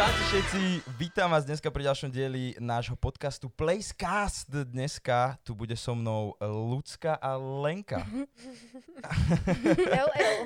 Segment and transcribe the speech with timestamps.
[0.00, 0.62] Čaute všetci,
[0.96, 4.48] vítam vás dneska pri ďalšom dieli nášho podcastu Placecast.
[4.48, 8.08] Dneska tu bude so mnou Lucka a Lenka.
[9.84, 10.40] LL.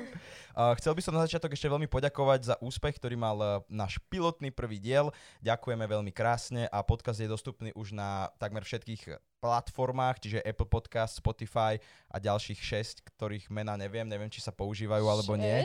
[0.51, 3.95] Uh, Chcel by som na začiatok ešte veľmi poďakovať za úspech, ktorý mal uh, náš
[4.11, 5.15] pilotný prvý diel.
[5.39, 11.23] Ďakujeme veľmi krásne a podcast je dostupný už na takmer všetkých platformách, čiže Apple Podcast,
[11.23, 11.79] Spotify
[12.11, 15.63] a ďalších 6, ktorých mena neviem, neviem, či sa používajú alebo nie.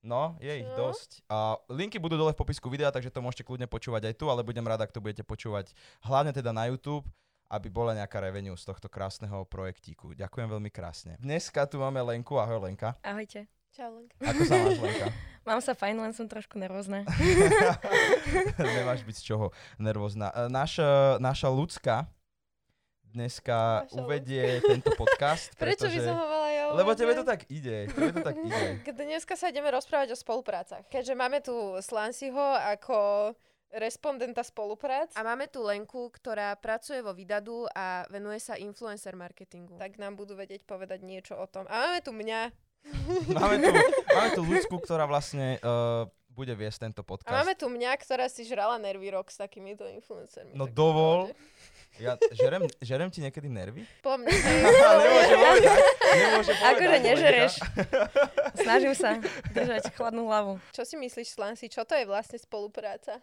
[0.00, 0.76] No, je ich Čo?
[0.88, 1.10] dosť.
[1.28, 4.40] A linky budú dole v popisku videa, takže to môžete kľudne počúvať aj tu, ale
[4.40, 7.04] budem rád, ak to budete počúvať hlavne teda na YouTube,
[7.50, 10.16] aby bola nejaká revenue z tohto krásneho projektíku.
[10.16, 11.20] Ďakujem veľmi krásne.
[11.20, 12.38] Dneska tu máme Lenku.
[12.40, 12.96] Ahoj Lenka.
[13.04, 13.44] Ahojte.
[13.70, 14.16] Čau, Lenka.
[14.18, 15.06] Ako sa máš Lenka?
[15.48, 17.04] Mám sa fajn, len som trošku nervózna.
[18.58, 19.46] Nemáš byť z čoho
[19.76, 20.30] nervózna.
[20.30, 22.06] E, Naša, naša ľudská
[23.10, 26.10] dneska Naša uvedie tento podcast, Prečo by pretože...
[26.14, 27.90] mala ja Lebo tebe to tak ide.
[27.90, 28.82] Tebe to tak ide.
[28.86, 30.86] Dneska sa ideme rozprávať o spoluprácach.
[30.86, 33.32] Keďže máme tu Slansiho ako
[33.70, 39.78] respondenta spoluprác a máme tu Lenku, ktorá pracuje vo Vydadu a venuje sa influencer marketingu.
[39.78, 41.70] Tak nám budú vedieť povedať niečo o tom.
[41.70, 42.50] A máme tu mňa.
[43.36, 43.70] Máme tu,
[44.08, 47.28] máme tu ľudskú, ktorá vlastne uh, bude viesť tento A podcast.
[47.28, 50.56] máme tu mňa, ktorá si žrala nervy rok s takýmito influencermi.
[50.56, 51.18] No Tak dovol.
[51.28, 51.36] pohode.
[51.98, 53.82] Ja žerem, žerem ti niekedy nervy?
[54.00, 54.30] Po mne.
[54.30, 55.80] Nemôže povedať.
[56.14, 56.76] Nemôže povedať.
[56.78, 57.52] Akože nežereš.
[58.62, 59.18] Snažím sa
[59.50, 60.62] držať chladnú hlavu.
[60.70, 61.66] Čo si myslíš, Slansi?
[61.66, 63.18] Čo to je vlastne spolupráca?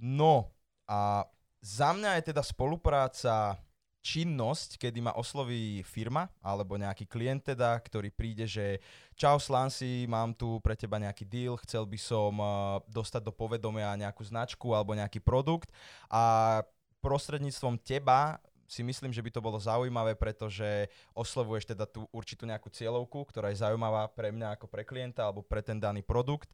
[0.00, 0.48] No
[0.88, 1.28] a
[1.60, 3.60] za mňa je teda spolupráca
[4.02, 8.82] činnosť, kedy ma osloví firma alebo nejaký klient teda, ktorý príde, že
[9.14, 13.94] čau Slansi, mám tu pre teba nejaký deal, chcel by som uh, dostať do povedomia
[13.94, 15.70] nejakú značku alebo nejaký produkt
[16.10, 16.58] a
[17.02, 18.38] prostredníctvom teba
[18.70, 23.52] si myslím, že by to bolo zaujímavé, pretože oslovuješ teda tú určitú nejakú cieľovku, ktorá
[23.52, 26.48] je zaujímavá pre mňa ako pre klienta alebo pre ten daný produkt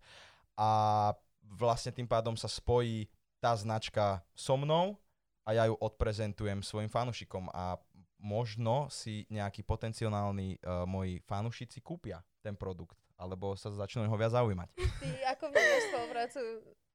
[0.58, 1.14] a
[1.46, 3.06] vlastne tým pádom sa spojí
[3.38, 4.98] tá značka so mnou
[5.46, 7.78] a ja ju odprezentujem svojim fanúšikom a
[8.18, 14.34] možno si nejakí potenciálni uh, moji fanúšici kúpia ten produkt alebo sa začnú ho viac
[14.34, 14.74] zaujímať.
[14.74, 15.08] Ty
[15.38, 16.42] ako vnímaš spoluprácu?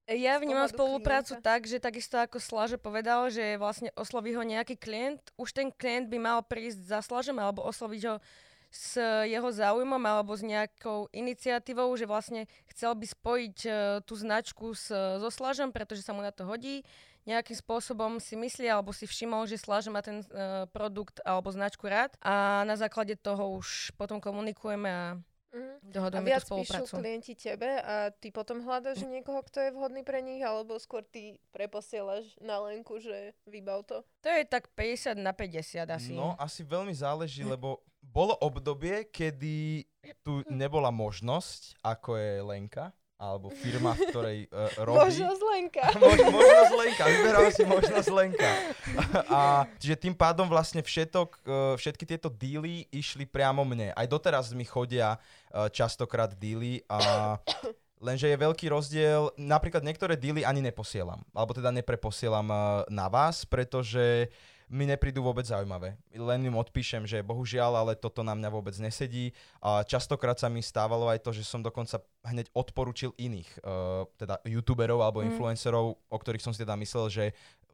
[0.03, 1.47] Ja vnímam spoluprácu klienta.
[1.47, 6.11] tak, že takisto ako Slaže povedal, že vlastne osloví ho nejaký klient, už ten klient
[6.11, 8.15] by mal prísť za Slažem alebo osloviť ho
[8.73, 8.97] s
[9.29, 13.71] jeho záujmom alebo s nejakou iniciatívou, že vlastne chcel by spojiť e,
[14.01, 16.81] tú značku s, so Slažem, pretože sa mu na to hodí.
[17.23, 21.85] Nejakým spôsobom si myslí alebo si všimol, že Slaže má ten e, produkt alebo značku
[21.85, 25.05] rád a na základe toho už potom komunikujeme a
[25.53, 30.01] A dohodujeme viac tú píšu klienti tebe a ty potom hľadaš niekoho, kto je vhodný
[30.01, 34.01] pre nich, alebo skôr ty preposielaš na Lenku, že vybav to?
[34.25, 36.11] To je tak 50 na 50 asi.
[36.17, 39.85] No asi veľmi záleží, lebo bolo obdobie, kedy
[40.25, 42.91] tu nebola možnosť, ako je Lenka,
[43.23, 44.99] alebo firma, v ktorej uh, robí.
[44.99, 45.85] Možnosť Lenka.
[46.03, 48.51] Mož, možnosť Lenka, vyberal si možnosť Lenka.
[49.31, 49.39] A
[49.79, 53.95] čiže tým pádom vlastne všetok, eh, všetky tieto díly išli priamo mne.
[53.95, 57.39] Aj doteraz mi chodia eh, častokrát díly a
[58.03, 62.43] lenže je veľký rozdiel, napríklad niektoré díly ani neposielam, alebo teda nepreposielam
[62.91, 64.27] na vás, pretože
[64.69, 65.97] mi neprídu vôbec zaujímavé.
[66.13, 69.33] Len im odpíšem, že bohužiaľ, ale toto na mňa vôbec nesedí.
[69.63, 74.39] A častokrát sa mi stávalo aj to, že som dokonca hneď odporučil iných, uh, teda
[74.47, 75.35] youtuberov alebo Mm.
[75.35, 77.25] influencerov, o ktorých som si teda myslel, že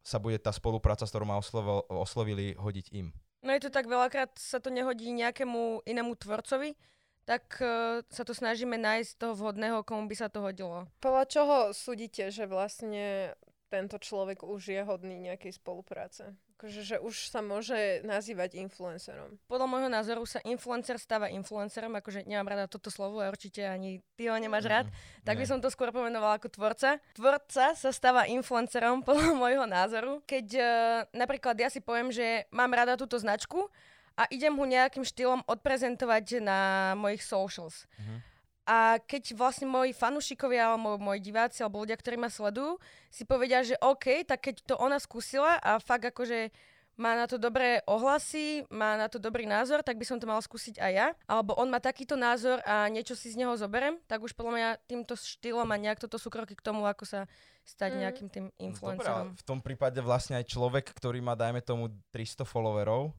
[0.05, 3.11] sa bude tá spolupráca, s ktorou ma oslovil, oslovili, hodiť im.
[3.43, 6.75] No je to tak, veľakrát sa to nehodí nejakému inému tvorcovi,
[7.23, 10.89] tak uh, sa to snažíme nájsť toho vhodného, komu by sa to hodilo.
[10.99, 13.37] Podľa čoho súdite, že vlastne
[13.69, 16.33] tento človek už je hodný nejakej spolupráce?
[16.59, 19.39] Akože, že už sa môže nazývať influencerom.
[19.47, 24.03] Podľa môjho názoru sa influencer stáva influencerom, akože nemám rada toto slovo a určite ani
[24.19, 24.91] ty ho nemáš rád,
[25.23, 25.51] tak by Nie.
[25.55, 26.99] som to skôr pomenovala ako tvorca.
[27.15, 30.19] Tvorca sa stáva influencerom podľa môjho názoru.
[30.27, 30.67] Keď uh,
[31.15, 33.71] napríklad ja si poviem, že mám rada túto značku
[34.19, 37.87] a idem ho nejakým štýlom odprezentovať na mojich socials.
[37.95, 38.28] Mhm.
[38.69, 42.77] A keď vlastne moji fanúšikovia alebo moji diváci alebo ľudia, ktorí ma sledujú,
[43.09, 46.53] si povedia, že OK, tak keď to ona skúsila a fakt akože
[46.93, 50.43] má na to dobré ohlasy, má na to dobrý názor, tak by som to mala
[50.43, 51.07] skúsiť aj ja.
[51.25, 54.69] Alebo on má takýto názor a niečo si z neho zoberem, tak už podľa mňa
[54.83, 57.19] týmto štýlom a nejak toto sú kroky k tomu, ako sa
[57.63, 57.99] stať Mm.
[58.03, 59.27] nejakým tým Dobre, ale influencerom.
[59.31, 63.15] v tom prípade vlastne aj človek, ktorý má, dajme tomu, 300 followerov,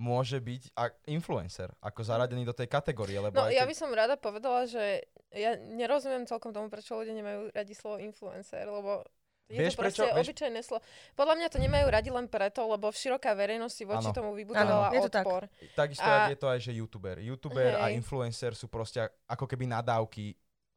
[0.00, 3.20] môže byť a- influencer, ako zaradený do tej kategórie.
[3.20, 6.96] Lebo No aj ja keď- by som rada povedala, že ja nerozumiem celkom tomu, prečo
[6.96, 9.04] ľudia nemajú radi slovo influencer, lebo
[9.46, 10.00] je Vieš to prečo?
[10.00, 10.82] proste Vieš- obyčajné slovo.
[11.12, 14.16] Podľa mňa to nemajú radi len preto, lebo široká verejnosť si voči Áno.
[14.16, 15.22] tomu vybudovala Áno, je to tak.
[15.22, 15.42] odpor.
[15.76, 16.30] Takisto A- a...
[16.30, 17.16] je to aj, že youtuber.
[17.20, 17.94] Youtuber a Hej.
[17.94, 20.32] influencer sú proste ako keby nadávky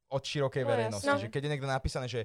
[0.09, 1.07] od širokej No verejnosti.
[1.07, 1.21] jasne.
[1.21, 2.21] Že keď je niekto napísané, že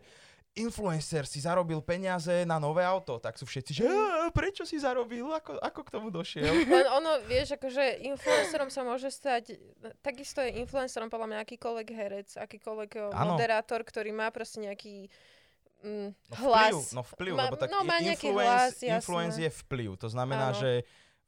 [0.58, 5.25] influencer si zarobil peniaze na nové auto, tak sú všetci, že "Á, prečo si zarobil,
[5.25, 6.44] ako, ako k tomu došiel?
[6.69, 9.56] Len ono, vieš, akože influencerom sa môže stať,
[9.99, 13.34] takisto je influencerom podľa mňa akýkoľvek herec, akýkoľvek o, Áno.
[13.34, 15.06] moderátor, ktorý má proste nejaký
[15.81, 16.75] mm, No hlas.
[16.75, 19.94] vplyv, no vplyv, Má- lebo tak no, má influence, hlas, influence je vplyv.
[19.96, 20.58] To znamená, Áno.
[20.58, 20.70] že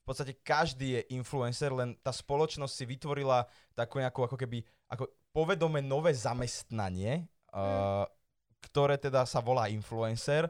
[0.00, 4.60] v podstate každý je influencer, len tá spoločnosť si vytvorila takú nejakú ako keby
[4.90, 8.02] ako povedome nové zamestnanie, uh,
[8.60, 10.48] ktoré teda sa volá influencer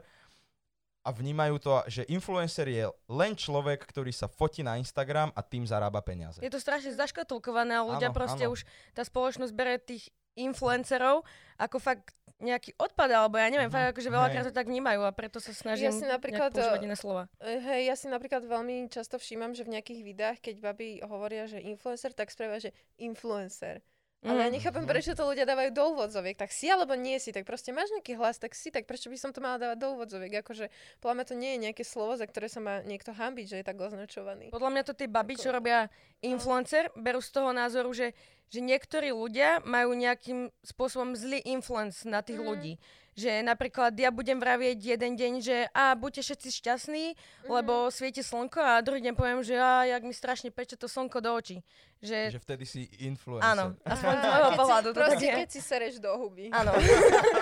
[1.01, 5.65] a vnímajú to, že influencer je len človek, ktorý sa fotí na Instagram a tým
[5.65, 6.37] zarába peniaze.
[6.37, 8.53] Je to strašne zaškatulkované a ľudia Áno, proste áno.
[8.53, 8.61] už,
[8.93, 11.25] tá spoločnosť bere tých influencerov
[11.57, 15.13] ako fakt nejaký odpad, alebo ja neviem, Mhm, fakt akože veľakrát to tak vnímajú a
[15.13, 17.29] preto sa snažím si napríklad, používať eh, iné slova.
[17.37, 21.45] E, Hej, ja si napríklad veľmi často všímam, že v nejakých videách, keď baby hovoria,
[21.45, 23.85] že influencer, tak spravia, že influencer.
[24.21, 24.53] Ale ja Mhm.
[24.53, 24.91] nechápem, Mhm.
[24.93, 26.37] prečo to ľudia dávajú do úvodzoviek.
[26.37, 29.17] Tak si alebo nie si, tak proste máš nejaký hlas, tak si, tak prečo by
[29.17, 30.45] som to mala dávať do úvodzoviek?
[30.45, 30.69] Akože,
[31.01, 33.65] podľa mňa to nie je nejaké slovo, za ktoré sa má niekto hambiť, že je
[33.65, 34.53] tak označovaný.
[34.53, 35.89] Podľa mňa to tí baby, čo robia
[36.21, 38.13] influencer, berú z toho názoru, že,
[38.51, 42.45] že niektorí ľudia majú nejakým spôsobom zlý influence na tých Mhm.
[42.45, 42.75] ľudí.
[43.13, 47.47] Že napríklad ja budem vravieť jeden deň, že a buďte všetci šťastní, Mhm.
[47.49, 51.19] lebo svieti slnko a druhý deň poviem, že a jak mi strašne peče to slnko
[51.19, 51.59] do očí.
[52.01, 53.45] Že, Že vtedy si influencer.
[53.45, 55.33] áno, aspoň z môjho keď si- pohľadu to tak Proste, je.
[55.35, 56.45] keď si sereš do huby.
[56.49, 56.71] Áno.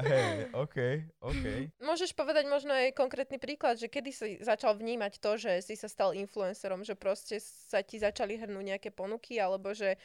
[0.00, 0.76] Hej, OK,
[1.20, 1.44] OK.
[1.78, 5.86] Môžeš povedať možno aj konkrétny príklad, že kedy si začal vnímať to, že si sa
[5.86, 9.98] stal influencerom, že proste sa ti začali hrnúť nejaké ponuky, alebo že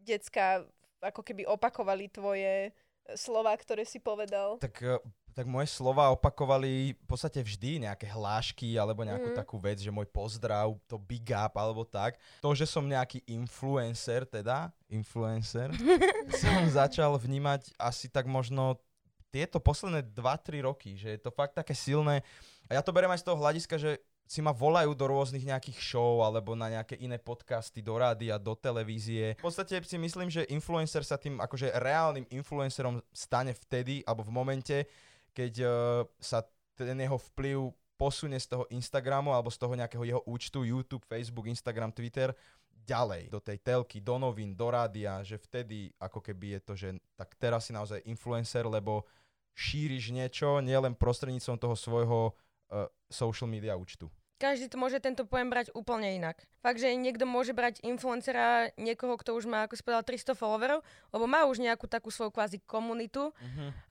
[0.00, 0.64] decka
[1.00, 2.72] ako keby opakovali tvoje
[3.14, 4.60] slova, ktoré si povedal.
[4.60, 5.00] tak, eh,
[5.30, 9.38] tak moje slova opakovali v podstate vždy nejaké hlášky alebo nejakú Mhm.
[9.38, 12.18] takú vec, že môj pozdrav, to big up alebo tak.
[12.42, 15.70] To, že som nejaký influencer teda, influencer,
[16.42, 18.76] som začal vnímať asi tak možno
[19.30, 22.26] tieto posledné 2-3 roky, že je to fakt také silné.
[22.66, 25.82] A ja to berem aj z toho hľadiska, že si ma volajú do rôznych nejakých
[25.82, 29.34] show alebo na nejaké iné podcasty, do rádia, do televízie.
[29.34, 34.30] V podstate si myslím, že influencer sa tým akože reálnym influencerom stane vtedy alebo v
[34.30, 34.76] momente,
[35.34, 35.70] keď uh,
[36.22, 36.46] sa
[36.78, 41.50] ten jeho vplyv posunie z toho Instagramu alebo z toho nejakého jeho účtu YouTube, Facebook,
[41.50, 42.30] Instagram, Twitter
[42.70, 46.88] ďalej do tej telky, do novín, do rádia, že vtedy ako keby je to, že
[47.18, 49.10] tak teraz si naozaj influencer, lebo
[49.58, 54.06] šíriš niečo nielen prostredníctvom toho svojho uh, social media účtu.
[54.40, 56.40] Každý to môže tento pojem brať úplne inak.
[56.64, 60.80] Fakt, že niekto môže brať influencera, niekoho, kto už má, ako si povedal, 300 followerov,
[61.12, 63.36] lebo má už nejakú takú svoju kvázi komunitu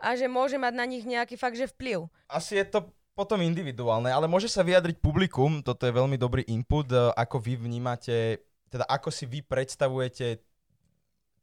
[0.01, 2.09] a že môže mať na nich nejaký fakt, že vplyv.
[2.25, 6.89] Asi je to potom individuálne, ale môže sa vyjadriť publikum, toto je veľmi dobrý input,
[6.89, 8.41] eh, ako vy vnímate,
[8.73, 10.39] teda ako si vy predstavujete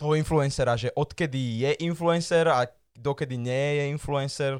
[0.00, 2.67] toho influencera, že odkedy je influencer a
[2.97, 4.53] dokedy nie je influencer,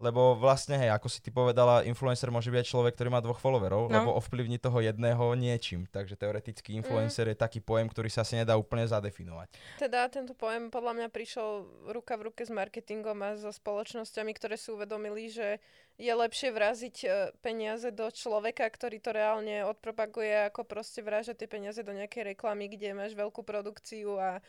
[0.00, 3.86] lebo vlastne, hej, ako si ty povedala, influencer môže byť človek, ktorý má dvoch followerov,
[3.86, 3.94] No.
[3.94, 5.84] lebo ovplyvní toho jedného niečím.
[5.86, 9.52] Takže teoreticky influencer je taký pojem, ktorý sa asi nedá úplne zadefinovať.
[9.76, 11.48] Teda tento pojem podľa mňa prišiel
[11.92, 15.60] ruka v ruke s marketingom a so spoločnosťami, ktoré si uvedomili, že
[16.00, 17.08] je lepšie vraziť e,
[17.44, 22.72] peniaze do človeka, ktorý to reálne odpropaguje, ako proste vrážať tie peniaze do nejakej reklamy,
[22.72, 24.40] kde máš veľkú produkciu a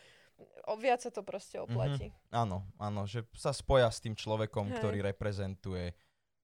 [0.67, 2.13] o viac sa to proste oplatí.
[2.31, 4.75] Áno, áno, že sa spoja s tým človekom, Hej.
[4.79, 5.93] ktorý reprezentuje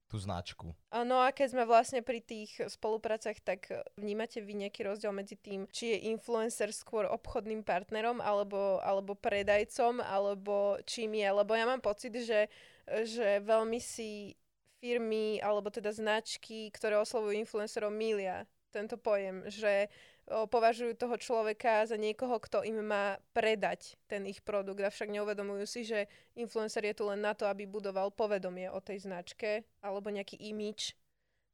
[0.08, 0.72] tú značku.
[0.96, 3.68] A No a keď sme vlastne pri tých spoluprácach, tak
[4.00, 10.00] vnímate vy nejaký rozdiel medzi tým, či je influencer skôr obchodným partnerom, alebo, alebo predajcom,
[10.00, 11.28] alebo čím je?
[11.28, 12.48] Lebo ja mám pocit, že,
[12.88, 14.40] že veľmi si
[14.80, 19.90] firmy, alebo teda značky, ktoré oslovujú influencerov, milia tento pojem, že
[20.28, 25.82] považujú toho človeka za niekoho, kto im má predať ten ich produkt, avšak neuvedomujú si,
[25.84, 26.06] že
[26.36, 30.94] influencer je tu len na to, aby budoval povedomie o tej značke alebo nejaký imič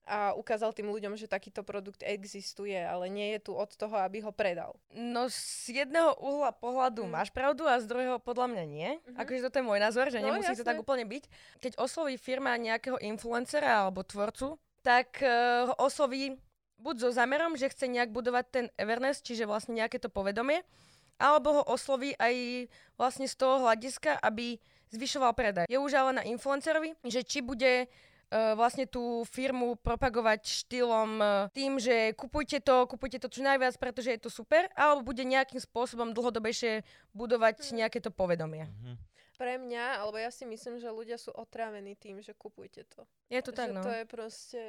[0.04, 4.20] a ukázal tým ľuďom, že takýto produkt existuje, ale nie je tu od toho, aby
[4.20, 4.76] ho predal.
[4.92, 7.12] No z jedného uhla pohľadu Mm.
[7.14, 8.90] máš pravdu a z druhého podľa mňa nie.
[9.08, 9.16] Mhm.
[9.16, 10.76] Akože toto je môj názor, že No, nemusí to jasné.
[10.76, 11.24] tak úplne byť.
[11.64, 16.36] Keď osloví firma nejakého influencera alebo tvorcu, tak uh, osloví
[16.84, 20.68] buď so zámerom, že chce nejak budovať ten awareness, čiže vlastne nejaké to povedomie,
[21.16, 22.68] alebo ho osloví aj
[23.00, 24.60] vlastne z toho hľadiska, aby
[24.92, 25.66] zvyšoval predaj.
[25.72, 31.28] Je už ale na influencerovi, že či bude uh, vlastne tú firmu propagovať štýlom uh,
[31.56, 35.64] tým, že kupujte to, kupujte to čo najviac, pretože je to super, alebo bude nejakým
[35.64, 36.84] spôsobom dlhodobejšie
[37.16, 38.68] budovať nejaké to povedomie.
[38.70, 38.94] Mhm.
[39.34, 43.02] Pre mňa, alebo ja si myslím, že ľudia sú otrávení tým, že kupujte to.
[43.34, 43.82] Je to tak, že no.
[43.82, 44.62] to je proste...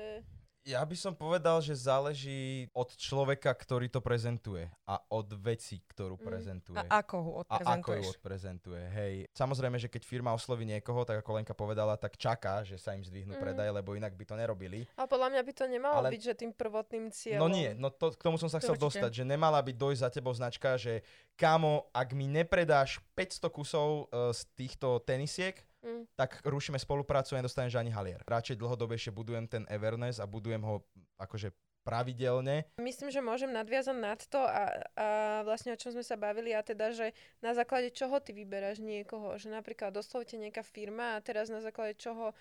[0.65, 6.17] Ja by som povedal, že záleží od človeka, ktorý to prezentuje a od veci, ktorú
[6.17, 6.25] Mm.
[6.25, 6.81] prezentuje.
[6.81, 8.07] A ako ho a ako ju odprezentuješ?
[8.11, 8.83] odprezentuje.
[8.89, 12.97] Hej, samozrejme, že keď firma osloví niekoho, tak ako Lenka povedala, tak čaká, že sa
[12.97, 13.43] im zdvihnú Mhm.
[13.43, 14.89] predaje, lebo inak by to nerobili.
[14.97, 17.41] A podľa mňa by to nemalo Ale- byť, že tým prvotným cieľom.
[17.41, 19.05] No nie, no to, k tomu som sa To chcel určite.
[19.05, 21.05] dostať, že nemala by dojsť za tebou značka, že
[21.35, 26.09] kámo, ak mi nepredáš 500 kusov e, z týchto tenisiek, Mm.
[26.17, 28.25] tak rušíme spoluprácu a nedostaneš ani halier.
[28.25, 30.81] Radšej dlhodobejšie budujem ten Everness a budujem ho
[31.21, 31.53] akože
[31.85, 32.65] pravidelne.
[32.81, 35.07] Myslím, že môžem nadviazať nad to a, a
[35.45, 37.13] vlastne o čom sme sa bavili a teda, že
[37.45, 42.01] na základe čoho ty vyberáš niekoho, že napríklad oslovite nejaká firma a teraz na základe
[42.01, 42.33] čoho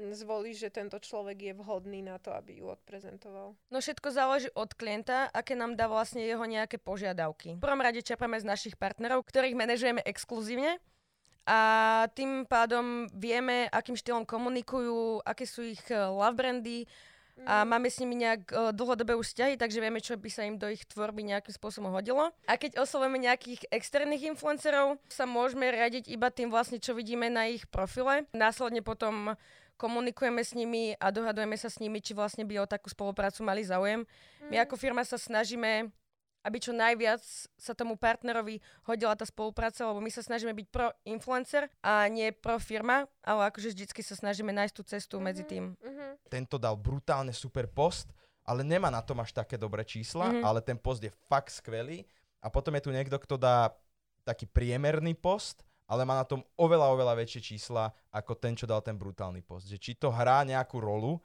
[0.00, 3.52] mm, zvolíš, že tento človek je vhodný na to, aby ju odprezentoval.
[3.68, 7.60] No všetko záleží od klienta, aké nám dá vlastne jeho nejaké požiadavky.
[7.60, 10.80] V prvom rade čerpame z našich partnerov, ktorých manažujeme exkluzívne
[11.46, 11.58] a
[12.10, 16.90] tým pádom vieme, akým štýlom komunikujú, aké sú ich eh, love brandy
[17.44, 17.68] a Mm.
[17.68, 20.72] máme s nimi nejak uh, dlhodobé už vzťahy, takže vieme, čo by sa im do
[20.72, 22.32] ich tvorby nejakým spôsobom hodilo.
[22.48, 27.44] A keď oslovujeme nejakých externých influencerov, sa môžeme riadiť iba tým vlastne, čo vidíme na
[27.44, 28.24] ich profile.
[28.32, 29.36] Následne potom
[29.76, 33.60] komunikujeme s nimi a dohadujeme sa s nimi, či vlastne by o takú spoluprácu mali
[33.60, 34.08] záujem.
[34.48, 34.64] My Mm.
[34.64, 35.92] ako firma sa snažíme
[36.46, 37.18] aby čo najviac
[37.58, 42.30] sa tomu partnerovi hodila tá spolupráca, lebo my sa snažíme byť pro influencer a nie
[42.30, 45.64] pro firma, ale akože vždycky sa snažíme nájsť tú cestu medzi Mhm, tým.
[45.74, 46.06] mhm.
[46.30, 48.14] Tento dal brutálne super post,
[48.46, 50.42] ale nemá na tom až také dobré čísla, Mhm.
[50.46, 52.06] ale ten post je fakt skvelý.
[52.38, 53.74] A potom je tu niekto, kto dá
[54.22, 58.82] taký priemerný post, ale má na tom oveľa, oveľa väčšie čísla ako ten, čo dal
[58.82, 59.66] ten brutálny post.
[59.66, 61.18] Že či to hrá nejakú rolu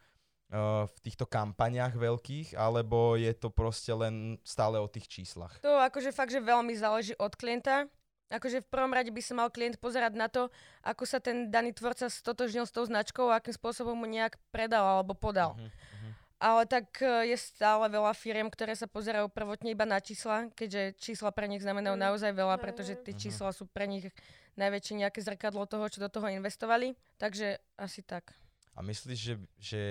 [0.51, 5.55] v týchto kampaniách veľkých, alebo je to proste len stále o tých číslach.
[5.63, 7.87] To akože fakt, že veľmi záleží od klienta.
[8.27, 10.47] Akože v prvom rade by sa mal klient pozerať na to,
[10.83, 14.83] ako sa ten daný tvorca stotožnil s tou značkou a akým spôsobom mu nejak predal
[14.83, 15.55] alebo podal.
[15.55, 16.09] Mhm, mhm.
[16.41, 20.95] Ale tak e, je stále veľa firiem, ktoré sa pozerajú prvotne iba na čísla, keďže
[20.97, 22.03] čísla pre nich znamenajú Mm.
[22.07, 23.19] naozaj veľa, pretože tie Mhm.
[23.19, 24.07] čísla sú pre nich
[24.55, 26.95] najväčšie nejaké zrkadlo toho, čo do toho investovali.
[27.19, 28.31] Takže asi tak.
[28.73, 29.81] A myslíš, že, že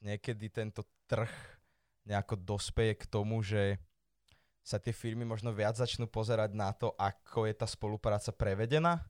[0.00, 1.30] niekedy tento trh
[2.08, 3.76] nejako dospeje k tomu, že
[4.64, 9.00] sa tie firmy možno viac začnú pozerať na to, ako je tá spolupráca prevedená?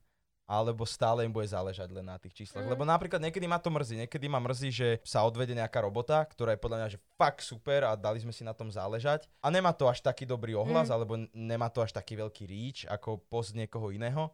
[0.49, 2.65] Alebo stále im bude záležať len na tých číslach?
[2.65, 2.73] Mm.
[2.73, 4.01] Lebo napríklad niekedy ma to mrzí.
[4.01, 7.85] Niekedy ma mrzí, že sa odvede nejaká robota, ktorá je podľa mňa že fakt super
[7.85, 9.29] a dali sme si na tom záležať.
[9.45, 10.95] A nemá to až taký dobrý ohlas, Mm.
[10.95, 14.33] alebo nemá to až taký veľký reach ako post niekoho iného.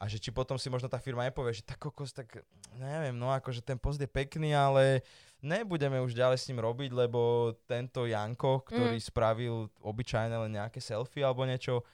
[0.00, 2.40] A že či potom si možno tá firma nepovie, že tak kokos, tak
[2.72, 5.04] neviem, no akože ten post je pekný, ale
[5.38, 9.04] nebudeme už ďalej s ním robiť, lebo tento Janko, ktorý Mm.
[9.04, 11.84] spravil obyčajné len nejaké selfie alebo niečo,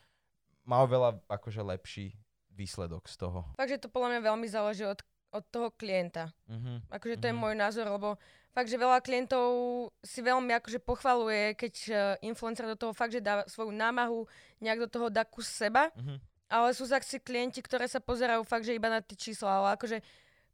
[0.63, 2.15] mal veľa akože lepší
[2.55, 3.43] výsledok z toho.
[3.59, 5.03] Takže to podľa mňa veľmi záleží od,
[5.35, 6.31] od toho klienta.
[6.47, 6.87] Mhm.
[6.89, 7.43] Akože to je Mhm.
[7.43, 8.15] môj názor, lebo
[8.51, 9.47] fakt, že veľa klientov
[10.01, 14.25] si veľmi akože pochvaluje, keď eh, influencer do toho fakt, že dá svoju námahu,
[14.63, 15.91] nejak do toho dá kus seba.
[15.99, 16.36] Mhm.
[16.47, 19.99] Ale sú zase klienti, ktoré sa pozerajú fakt, že iba na tie čísla, ale akože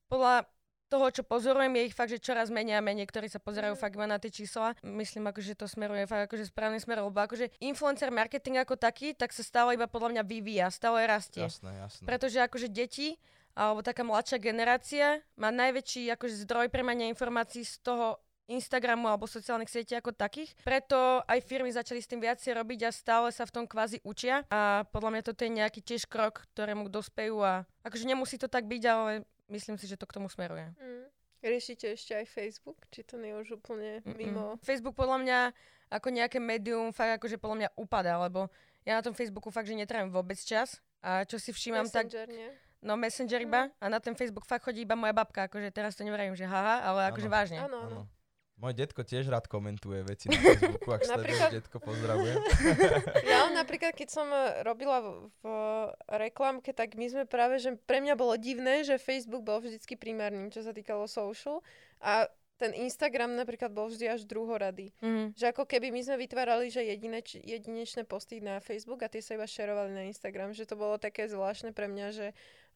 [0.08, 0.48] podľa
[0.88, 3.80] toho, čo pozorujem, je ich fakt, že čoraz menej a menej, ktorí sa pozerajú Mhm.
[3.80, 4.76] fakt iba na tie čísla.
[4.84, 9.32] Myslím, akože to smeruje fakt akože správny smer, lebo akože influencer marketing ako taký, tak
[9.32, 11.48] sa stále iba podľa mňa vyvíja, stále rastie.
[11.48, 12.04] Jasné, jasné.
[12.04, 13.16] Pretože akože deti
[13.56, 18.20] alebo taká mladšia generácia má najväčší akože zdroj premania informácií z toho
[18.52, 20.52] Instagramu alebo sociálnych sietí ako takých.
[20.60, 24.44] Preto aj firmy začali s tým viacej robiť a stále sa v tom kvázi učia.
[24.52, 28.68] A podľa mňa toto je nejaký tiež krok, ktorému dospejú a akože nemusí to tak
[28.68, 30.68] byť, ale myslím si, že to k tomu smeruje.
[30.76, 31.08] Mm.
[31.42, 32.78] Riešite ešte aj Facebook?
[32.94, 34.14] Či to nie je už úplne Mm-mm.
[34.14, 34.44] mimo?
[34.62, 35.38] Facebook podľa mňa
[35.90, 38.46] ako nejaké médium fakt akože podľa mňa upadá, lebo
[38.86, 40.78] ja na tom Facebooku fakt, že netrávim vôbec čas.
[41.02, 42.48] A čo si všímam, tak Messenger, nie?
[42.82, 46.06] No Messenger iba a na ten Facebook fakt chodí iba moja babka, akože teraz to
[46.06, 47.34] neverím, že haha, ale akože Áno.
[47.34, 47.58] vážne.
[47.58, 48.00] Áno, áno.
[48.62, 52.38] Môj detko tiež rád komentuje veci na Facebooku, ak sleduješ Napríklad- detko, pozdravujem.
[53.34, 55.08] Ja napríklad, keď som eh, robila v,
[55.42, 55.46] v
[56.14, 60.46] reklamke, tak my sme práve, že pre mňa bolo divné, že Facebook bol vždycky primárnym,
[60.54, 61.58] čo sa týkalo social
[61.98, 62.30] a
[62.62, 64.94] ten Instagram napríklad bol vždy až druhorady.
[65.02, 65.34] Mhm.
[65.34, 69.34] Že ako keby my sme vytvárali, že jedineč, jedinečné posty na Facebook a tie sa
[69.34, 70.54] iba šerovali na Instagram.
[70.54, 72.26] Že to bolo také zvláštne pre mňa, že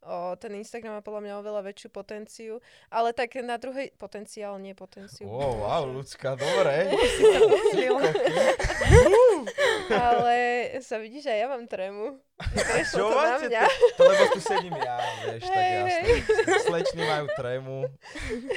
[0.07, 2.63] o, ten Instagram má podľa mňa oveľa väčšiu potenciu.
[2.89, 3.91] Ale tak na druhej...
[3.99, 5.27] Potenciál, nie potenciu.
[5.27, 6.95] Oh, wow, ľudská, dobre.
[9.91, 10.37] Ale
[10.83, 12.19] sa vidíš, aj ja mám trému.
[12.37, 13.47] Prešlo Čo to máte?
[13.49, 13.65] mňa.
[13.97, 16.17] To lebo tu sedím ja, vieš, tak Hej, jasné.
[16.69, 17.77] Slečny majú trému,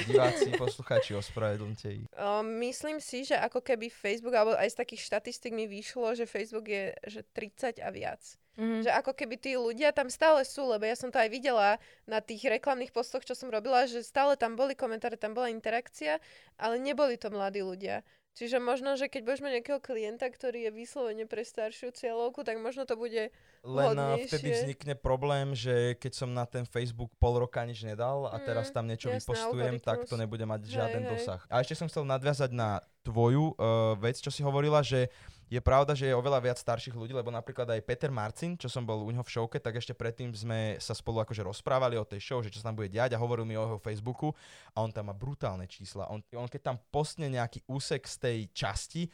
[0.04, 2.04] diváci, poslucháči, ospravedlňte ich.
[2.12, 6.28] O, myslím si, že ako keby Facebook, alebo aj z takých štatistik mi vyšlo, že
[6.28, 8.20] Facebook je že 30 a viac.
[8.60, 8.84] Mhm.
[8.84, 12.20] Že ako keby tí ľudia tam stále sú, lebo ja som to aj videla na
[12.20, 16.20] tých reklamných postoch, čo som robila, že stále tam boli komentáre, tam bola interakcia,
[16.60, 18.04] ale neboli to mladí ľudia.
[18.36, 22.62] Čiže možno, že keď budeš mať nejakého klienta, ktorý je vyslovene pre staršiu cieľovku, tak
[22.62, 24.26] možno to bude Len eh, Vhodnejšie.
[24.26, 28.46] vtedy vznikne problém, že keď som na ten Facebook pol roka nič nedal a Mm,
[28.48, 31.10] teraz tam niečo jasné, vypostujem, tak to nebude mať žiaden hej.
[31.12, 31.40] dosah.
[31.52, 35.12] A ešte som chcel nadviazať na tvoju uh, vec, čo si hovorila, že
[35.50, 38.86] je pravda, že je oveľa viac starších ľudí, lebo napríklad aj Peter Marcin, čo som
[38.86, 42.22] bol u neho v showke, tak ešte predtým sme sa spolu akože rozprávali o tej
[42.22, 44.30] show, že čo sa tam bude diať a hovoril mi o jeho Facebooku
[44.70, 46.06] a on tam má brutálne čísla.
[46.06, 49.10] On, on keď tam postne nejaký úsek z tej časti,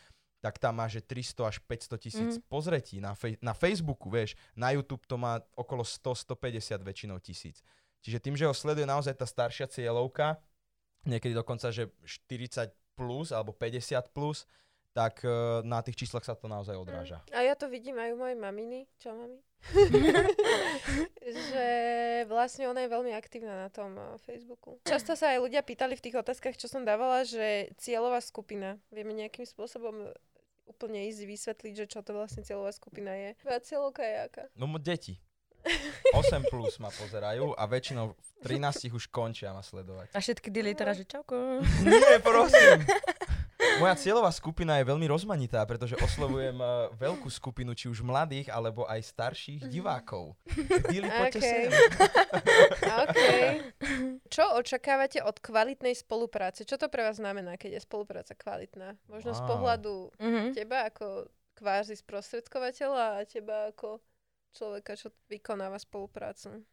[0.46, 2.46] tak tam má že 300 až 500 tisíc Mhm.
[2.46, 4.38] pozretí na, fej- na Facebooku, vieš.
[4.54, 7.66] Na YouTube to má okolo 100-150 väčšinou tisíc.
[7.98, 10.38] Čiže tým, že ho sleduje naozaj tá staršia cieľovka,
[11.02, 14.46] niekedy dokonca, že 40 plus alebo 50 plus,
[14.94, 17.20] tak eh, na tých číslach sa to naozaj odráža.
[17.28, 18.86] A ja to vidím aj u mojej maminy.
[18.96, 19.42] Čo, mami?
[21.50, 21.66] že
[22.26, 24.78] vlastne ona je veľmi aktívna na tom eh, Facebooku.
[24.82, 28.78] Často sa aj ľudia pýtali v tých otázkach, čo som dávala, že cieľová skupina.
[28.88, 30.08] Vieme nejakým spôsobom
[30.66, 33.38] úplne ísť vysvetliť, že čo to vlastne cieľová skupina je.
[33.40, 34.42] Tvoja cieľovka je aká?
[34.58, 35.16] No deti.
[36.14, 40.14] 8 plus ma pozerajú a väčšinou v 13 už končia ma sledovať.
[40.14, 41.62] A všetky dili teraz, že čauko.
[41.82, 42.86] Nie, prosím.
[43.76, 48.84] Moja cieľová skupina je veľmi rozmanitá, pretože oslovujem uh, veľkú skupinu, či už mladých, alebo
[48.84, 50.32] aj starších divákov.
[50.88, 51.50] Dili, poďte Okej.
[51.52, 51.70] sem.
[53.02, 53.20] OK.
[54.26, 56.62] Čo očakávate od kvalitnej spolupráce?
[56.62, 58.96] Čo to pre vás znamená, keď je spolupráca kvalitná?
[59.06, 59.48] Možno z Wow.
[59.48, 60.42] pohľadu Mhm.
[60.52, 64.00] teba ako kvázi sprostredkovateľa a teba ako
[64.52, 66.64] človeka, čo vykonáva spoluprácu.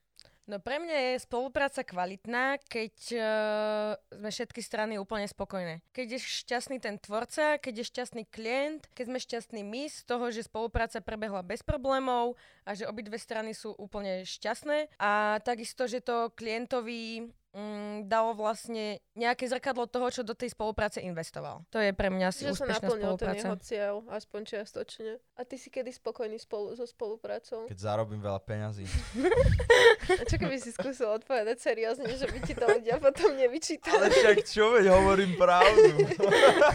[0.44, 5.80] No pre mňa je spolupráca kvalitná, keď uh, sme všetky strany úplne spokojné.
[5.96, 10.36] Keď je šťastný ten tvorca, keď je šťastný klient, keď sme šťastní my z toho,
[10.36, 12.36] že spolupráca prebehla bez problémov
[12.68, 19.00] a že obidve strany sú úplne šťastné a takisto, že to klientovi mm, dalo vlastne
[19.14, 21.62] nejaké zrkadlo toho, čo do tej spolupráce investoval.
[21.70, 23.38] To je pre mňa asi Že sa úspešná naplnil ten spolupráca.
[23.38, 25.12] jeho cieľ, aspoň čiastočne.
[25.38, 27.70] A ty si kedy spokojný spolu, so spoluprácou?
[27.70, 28.86] Keď zarobím veľa peňazí.
[30.20, 33.96] A čo keby si skúsil odpovedať seriózne, že by ti to ľudia potom nevyčítali?
[33.96, 35.96] Ale však čo, veď hovorím pravdu.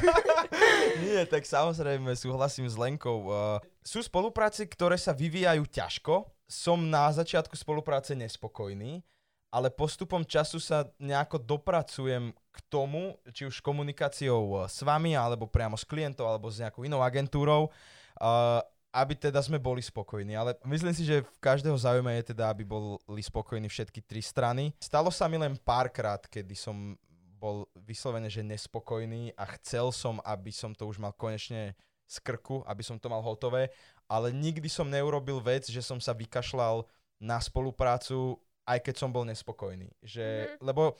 [1.05, 3.29] Nie, tak samozrejme súhlasím s Lenkou.
[3.29, 6.15] Uh, sú spolupráce, ktoré sa vyvíjajú ťažko.
[6.49, 9.05] Som na začiatku spolupráce nespokojný,
[9.49, 15.49] ale postupom času sa nejako dopracujem k tomu, či už komunikáciou uh, s vami, alebo
[15.49, 18.61] priamo s klientom, alebo s nejakou inou agentúrou, uh,
[18.93, 20.37] aby teda sme boli spokojní.
[20.37, 24.73] Ale myslím si, že v každého záujme je teda, aby boli spokojní všetky tri strany.
[24.81, 26.97] Stalo sa mi len párkrát, kedy som
[27.39, 32.65] bol vyslovene, že nespokojný a chcel som, aby som to už mal konečne z krku,
[32.67, 33.71] aby som to mal hotové,
[34.09, 36.89] ale nikdy som neurobil vec, že som sa vykašľal
[37.21, 39.89] na spoluprácu, aj keď som bol nespokojný.
[40.05, 40.57] Že, Mhm.
[40.61, 40.93] Lebo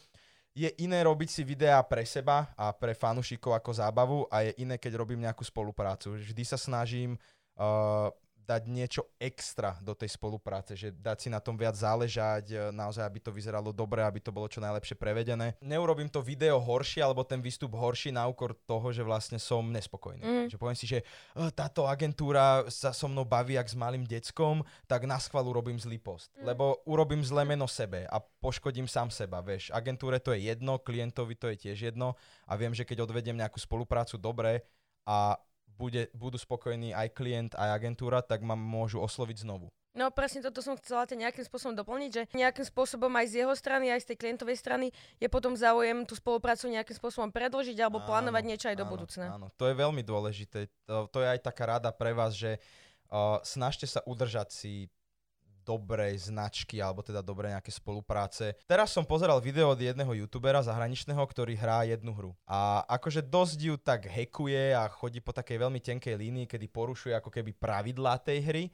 [0.57, 4.75] je iné robiť si videá pre seba a pre fanúšikov ako zábavu a je iné,
[4.81, 6.19] keď robím nejakú spoluprácu.
[6.19, 7.15] Vždy sa snažím
[7.61, 8.11] uh,
[8.49, 13.05] dať niečo extra do tej spolupráce, že dať si na tom viac záležať, e, naozaj,
[13.05, 15.61] aby to vyzeralo dobre, aby to bolo čo najlepšie prevedené.
[15.61, 20.25] Neurobím to video horšie, alebo ten výstup horší na úkor toho, že vlastne som nespokojný.
[20.25, 20.47] Mm.
[20.49, 21.05] Že poviem si, že
[21.37, 25.77] "E, táto agentúra sa so mnou baví jak s malým deckom, tak na schvalu robím
[25.77, 26.33] zlý post.
[26.41, 26.49] Mm.
[26.49, 29.69] Lebo urobím zlé meno sebe a poškodím sám seba, vieš.
[29.77, 32.17] Agentúre to je jedno, klientovi to je tiež jedno
[32.49, 34.65] a viem, že keď odvediem nejakú spoluprácu dobre
[35.05, 35.37] a
[35.79, 39.71] bude, budú spokojní aj klient, aj agentúra, tak ma môžu osloviť znovu.
[39.97, 43.55] No presne toto som chcela te nejakým spôsobom doplniť, že nejakým spôsobom aj z jeho
[43.59, 44.87] strany, aj z tej klientovej strany
[45.19, 48.93] je potom záujem tú spoluprácu nejakým spôsobom predložiť alebo plánovať Áno, niečo aj do áno,
[48.95, 49.25] budúcna.
[49.35, 50.71] Áno, to je veľmi dôležité.
[50.87, 52.63] To, to je aj taká rada pre vás, že
[53.11, 54.87] uh, snažte sa udržať si
[55.69, 58.57] dobrej značky, alebo teda dobré nejaké spolupráce.
[58.65, 62.33] Teraz som pozeral video od jedného youtubera zahraničného, ktorý hrá jednu hru.
[62.49, 67.13] A akože dosť ju tak hekuje a chodí po takej veľmi tenkej línii, kedy porušuje
[67.13, 68.65] ako keby pravidlá tej hry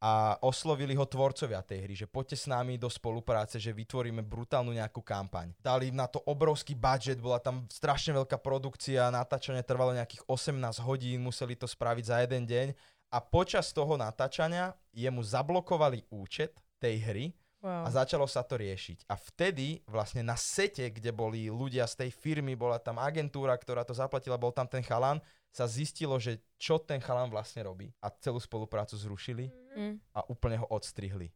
[0.00, 4.72] a oslovili ho tvorcovia tej hry, že poďte s nami do spolupráce, že vytvoríme brutálnu
[4.72, 5.52] nejakú kampaň.
[5.60, 10.56] Dali na to obrovský budget, bola tam strašne veľká produkcia, natáčanie trvalo nejakých 18
[10.88, 12.68] hodín, museli to spraviť za jeden deň
[13.10, 17.26] a počas toho natáčania jemu zablokovali účet tej hry
[17.60, 17.84] Wow.
[17.84, 19.04] a začalo sa to riešiť.
[19.04, 23.84] A vtedy vlastne na sete, kde boli ľudia z tej firmy, bola tam agentúra, ktorá
[23.84, 25.20] to zaplatila, bol tam ten chalan,
[25.52, 27.92] sa zistilo, že čo ten chalan vlastne robí.
[28.00, 30.00] A celú spoluprácu zrušili Mm.
[30.16, 31.28] a úplne ho odstrihli.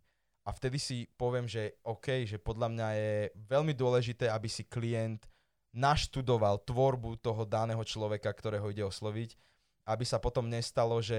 [0.48, 5.28] A vtedy si poviem, že OK, že podľa mňa je veľmi dôležité, aby si klient
[5.76, 9.36] naštudoval tvorbu toho daného človeka, ktorého ide osloviť,
[9.84, 11.18] aby sa potom nestalo, že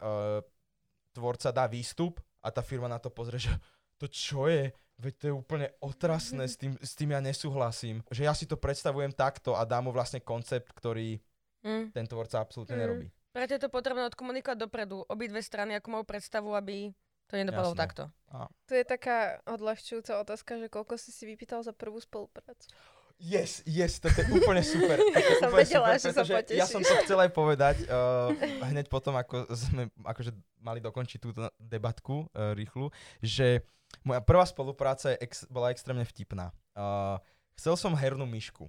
[0.00, 0.40] uh,
[1.12, 3.52] tvorca dá výstup a tá firma na to pozrie, že
[3.96, 4.68] to čo je?
[4.96, 8.00] Veď to je úplne otrasné, s tým, s tým ja nesúhlasím.
[8.08, 11.20] Že ja si to predstavujem takto a dám mu vlastne koncept, ktorý
[11.66, 11.90] Mm.
[11.90, 12.82] ten tvorca absolútne Mm.
[12.86, 13.06] nerobí.
[13.34, 15.02] Preto je to potrebné odkomunikovať dopredu.
[15.10, 16.94] Obidve strany, ako majú predstavu, aby
[17.26, 17.82] to nedopadlo Jasné.
[17.82, 18.02] takto.
[18.70, 22.70] Tu je taká odľahčujúca otázka, že koľko si si vypýtal za prvú spoluprácu.
[23.16, 25.00] Yes, yes, to je úplne super.
[25.00, 28.28] To je Som úplne vedela, že sa pretože Ja som to chcel aj povedať uh,
[28.68, 32.92] hneď potom, ako sme akože mali dokončiť túto debatku uh, rýchlu,
[33.24, 33.64] že
[34.04, 36.52] moja prvá spolupráca je ex- bola extrémne vtipná.
[36.76, 37.16] Uh,
[37.56, 38.68] chcel som hernú myšku.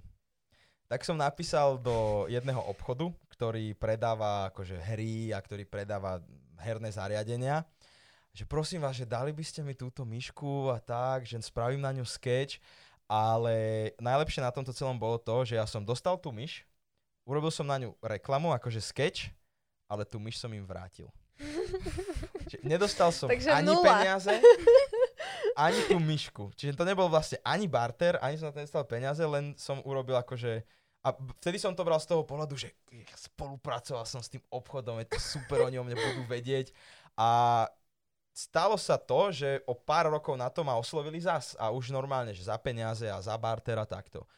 [0.87, 6.23] Tak som napísal do jedného obchodu, ktorý predáva akože hry a ktorý predáva
[6.63, 7.67] herné zariadenia,
[8.31, 11.91] že prosím vás, že dali by ste mi túto myšku a tak, že spravím na
[11.91, 12.61] ňu sketch,
[13.07, 16.67] ale najlepšie na tomto celom bolo to, že ja som dostal tú myš,
[17.23, 19.31] urobil som na ňu reklamu, akože sketch,
[19.87, 21.07] ale tú myš som im vrátil.
[22.47, 23.83] Že nedostal som Takže ani nula.
[23.83, 24.33] peniaze,
[25.53, 26.55] ani tú myšku.
[26.55, 30.15] Čiže to nebol vlastne ani barter, ani som na to nedostal peniaze, len som urobil
[30.15, 30.63] akože...
[31.03, 32.71] A vtedy som to bral z toho pohľadu, že
[33.15, 36.71] spolupracoval som s tým obchodom, je to super, oni o mne budú vedieť.
[37.19, 37.63] A
[38.37, 42.37] stalo sa to, že o pár rokov na to ma oslovili zas a už normálne,
[42.37, 44.29] že za peniaze a za barter a takto.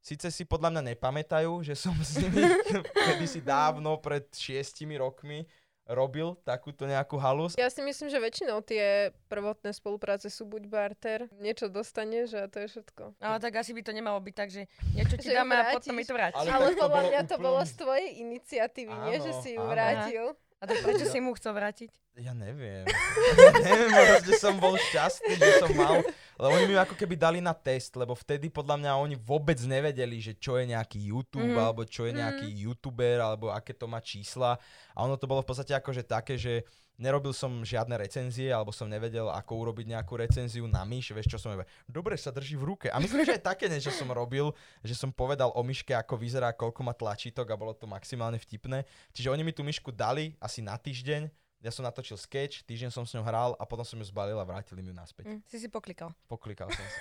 [0.00, 2.42] Sice si podľa mňa nepamätajú, že som s nimi
[3.06, 5.44] kedysi dávno pred šiestimi rokmi
[5.86, 7.58] robil takúto nejakú halus.
[7.58, 12.64] Ja si myslím, že väčšinou tie prvotné spolupráce sú buď barter, niečo dostaneš a to
[12.64, 13.18] je všetko.
[13.18, 14.62] Ale tak asi by to nemalo byť tak, že
[14.94, 15.76] niečo ti dáme a vrátiš.
[15.82, 16.38] potom mi to vráti.
[16.38, 19.70] Ale Ale podľa mňa to bolo z tvojej iniciatívy, nie že Áno, si ju áno.
[19.70, 20.24] vrátil.
[20.62, 21.90] A tak prečo si mu chcel vrátiť?
[22.14, 22.86] Ja neviem.
[22.86, 26.04] Ja neviem, proste som bol šťastný, že som mal.
[26.38, 30.20] Lebo oni mi ako keby dali na test, lebo vtedy podľa mňa oni vôbec nevedeli,
[30.20, 31.58] že čo je nejaký YouTube, Mhm.
[31.58, 34.54] alebo čo je nejaký YouTuber, alebo aké to má čísla.
[34.92, 36.62] A ono to bolo v podstate akože také, že
[37.02, 41.38] nerobil som žiadne recenzie, alebo som nevedel, ako urobiť nejakú recenziu na myš, vieš čo
[41.42, 42.88] som je, dobre sa drží v ruke.
[42.94, 44.54] A myslím, že aj také niečo som robil,
[44.86, 48.86] že som povedal o myške, ako vyzerá, koľko má tlačítok a bolo to maximálne vtipné.
[49.10, 53.06] Čiže oni mi tú myšku dali asi na týždeň, ja som natočil sketch, týždeň som
[53.06, 55.30] s ňou hral a potom som ju zbalil a vrátili mi ju naspäť.
[55.30, 56.10] Hm, si si poklikal.
[56.26, 56.98] Poklikal som si.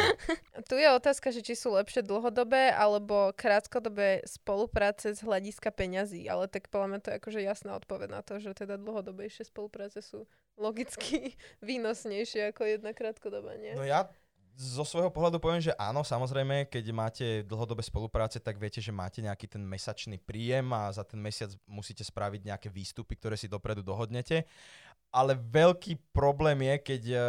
[0.68, 6.46] Tu je otázka, že či sú lepšie dlhodobé alebo krátkodobé spolupráce z hľadiska peňazí, ale
[6.52, 10.28] tak podľa mňa to je akože jasná odpoveď na to, že teda dlhodobejšie spolupráce sú
[10.60, 13.72] logicky výnosnejšie ako jedna krátkodobá, nie?
[13.72, 14.08] No ja
[14.54, 19.18] zo svojho pohľadu poviem, že áno, samozrejme, keď máte dlhodobé spolupráce, tak viete, že máte
[19.18, 23.82] nejaký ten mesačný príjem a za ten mesiac musíte spraviť nejaké výstupy, ktoré si dopredu
[23.82, 24.46] dohodnete.
[25.10, 27.20] Ale veľký problém je, keď eh,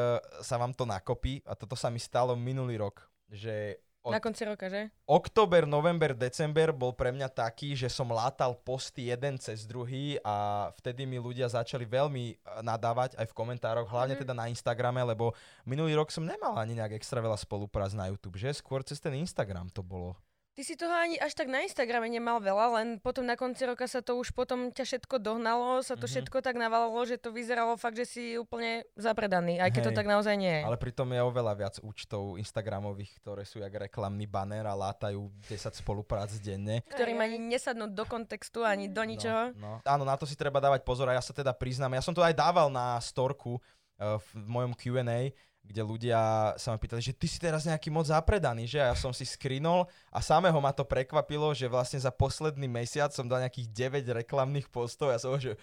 [0.46, 4.46] sa vám to nakopí, a toto sa mi stalo minulý rok, že od Na konci
[4.46, 4.94] roka, že?
[5.04, 10.70] október, november, december bol pre mňa taký, že som látal posty jeden cez druhý a
[10.76, 14.22] vtedy mi ľudia začali veľmi eh, nadávať aj v komentároch, hlavne Mhm.
[14.22, 18.38] teda na Instagrame, lebo minulý rok som nemal ani nejak extra veľa spoluprác na YouTube,
[18.38, 20.14] že skôr cez ten Instagram to bolo.
[20.56, 23.92] Ty si toho ani až tak na Instagrame nemal veľa, len potom na konci roka
[23.92, 26.12] sa to už potom ťa všetko dohnalo, sa to Mhm.
[26.16, 30.00] všetko tak navalilo, že to vyzeralo fakt, že si úplne zapredaný, aj keď to Hej.
[30.00, 30.64] tak naozaj nie je.
[30.64, 35.76] Ale pritom je oveľa viac účtov Instagramových, ktoré sú jak reklamný banner a látajú 10
[35.76, 36.88] spoluprác denne.
[36.88, 39.52] Ktorým ani nesadnú do kontextu, ani do ničoho.
[39.60, 39.84] No, no.
[39.84, 42.24] Áno, na to si treba dávať pozor a ja sa teda priznám, ja som to
[42.24, 43.60] aj dával na storku
[44.00, 45.36] uh, v mojom Q&A,
[45.66, 48.78] kde ľudia sa ma pýtali, že ty si teraz nejaký moc zapredaný, že?
[48.78, 53.10] A ja som si skrinol a samého ma to prekvapilo, že vlastne za posledný mesiac
[53.12, 53.74] som dal nejakých
[54.06, 55.58] 9 reklamných postov a ja som že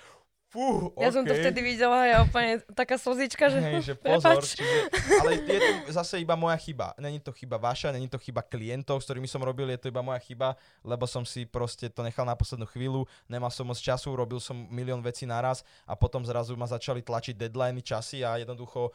[0.52, 3.58] fú, Ja som to vtedy videla, ja úplne taká slzička, že...
[3.64, 4.92] Hej, že pozor, čiže,
[5.24, 6.92] ale je to zase iba moja chyba.
[7.00, 10.04] Není to chyba vaša, není to chyba klientov, s ktorými som robil, je to iba
[10.04, 10.52] moja chyba,
[10.84, 14.68] lebo som si proste to nechal na poslednú chvíľu, nemal som moc času, robil som
[14.68, 18.92] milión vecí naraz a potom zrazu ma začali tlačiť deadliny, časy a jednoducho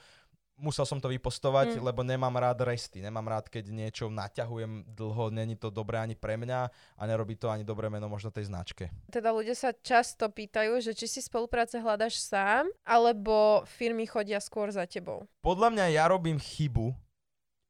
[0.57, 1.85] musel som to vypostovať, Mm.
[1.85, 6.33] lebo nemám rád resty, nemám rád, keď niečo naťahujem dlho, není to dobré ani pre
[6.35, 6.59] mňa
[6.97, 8.89] a nerobí to ani dobré meno možno tej značke.
[9.13, 14.73] Teda ľudia sa často pýtajú, že či si spolupráce hľadaš sám, alebo firmy chodia skôr
[14.73, 15.29] za tebou.
[15.45, 16.91] Podľa mňa ja robím chybu,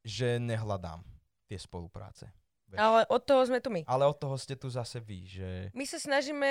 [0.02, 1.04] že nehľadám
[1.46, 2.32] tie spolupráce.
[2.76, 3.80] Ale od toho sme tu my.
[3.88, 5.48] Ale od toho ste tu zase vy, že...
[5.72, 6.48] My sa snažíme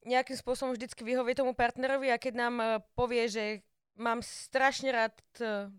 [0.00, 3.60] nejakým spôsobom vždycky vyhovieť tomu partnerovi a keď nám eh, povie, že
[3.96, 5.14] mám strašne rád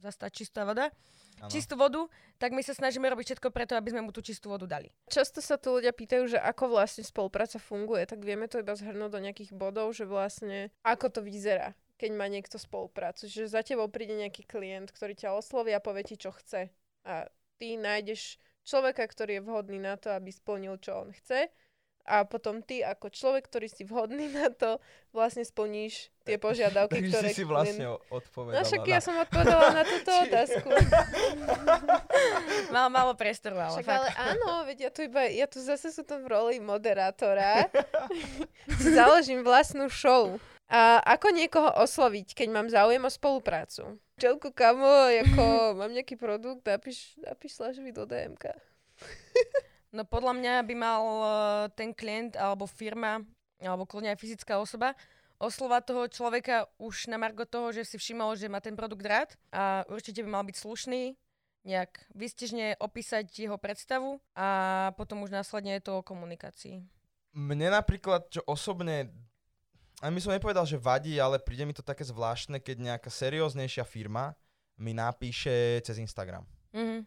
[0.02, 0.89] zastať čistá voda,
[1.41, 1.52] Áno.
[1.52, 2.08] čistú vodu,
[2.39, 4.93] tak my sa snažíme robiť všetko preto, aby sme mu tú čistú vodu dali.
[5.12, 9.12] Často sa tu ľudia pýtajú, že ako vlastne spolupráca funguje, tak vieme to iba zhrnúť
[9.12, 13.28] do nejakých bodov, že vlastne ako to vyzerá, keď má niekto spoluprácu.
[13.28, 16.71] Že za tebou príde nejaký klient, ktorý ťa osloví a povie ti, čo chce.
[17.04, 17.28] A
[17.60, 21.52] ty nájdeš človeka, ktorý je vhodný na to, aby splnil, čo on chce
[22.04, 24.80] a potom ty ako človek, ktorý si vhodný na to,
[25.16, 27.28] vlastne splníš tie požiadavky, Takže ktoré...
[27.32, 28.60] si si vlastne odpovedala.
[28.60, 28.89] No však na...
[28.92, 30.70] ja som odpovedala na túto otázku.
[32.76, 34.00] Mal málo priestoru, ale Však fakt.
[34.00, 37.72] ale áno, veď ja tu iba, ja tu zase sú tam v roli moderátora.
[38.84, 40.36] si založím vlastnú show.
[40.74, 44.00] A ako niekoho osloviť, keď mám záujem o spoluprácu?
[44.18, 45.44] Čelku, kamo, ako
[45.80, 48.52] mám nejaký produkt, napíš, napíš Slažovi do DMK.
[49.94, 51.28] No podľa mňa by mal eh,
[51.78, 53.22] ten klient alebo firma,
[53.62, 54.98] alebo kľudne aj fyzická osoba,
[55.38, 59.30] oslovať toho človeka už na margo toho, že si všimol, že má ten produkt rád
[59.54, 61.14] a určite by mal byť slušný,
[61.64, 64.48] nejak vystižne opísať jeho predstavu a
[64.96, 66.84] potom už následne je to o komunikácii.
[67.34, 69.10] Mne napríklad, čo osobne,
[70.04, 73.88] a my som nepovedal, že vadí, ale príde mi to také zvláštne, keď nejaká serióznejšia
[73.88, 74.36] firma
[74.78, 76.46] mi napíše cez Instagram.
[76.74, 77.06] Mhm.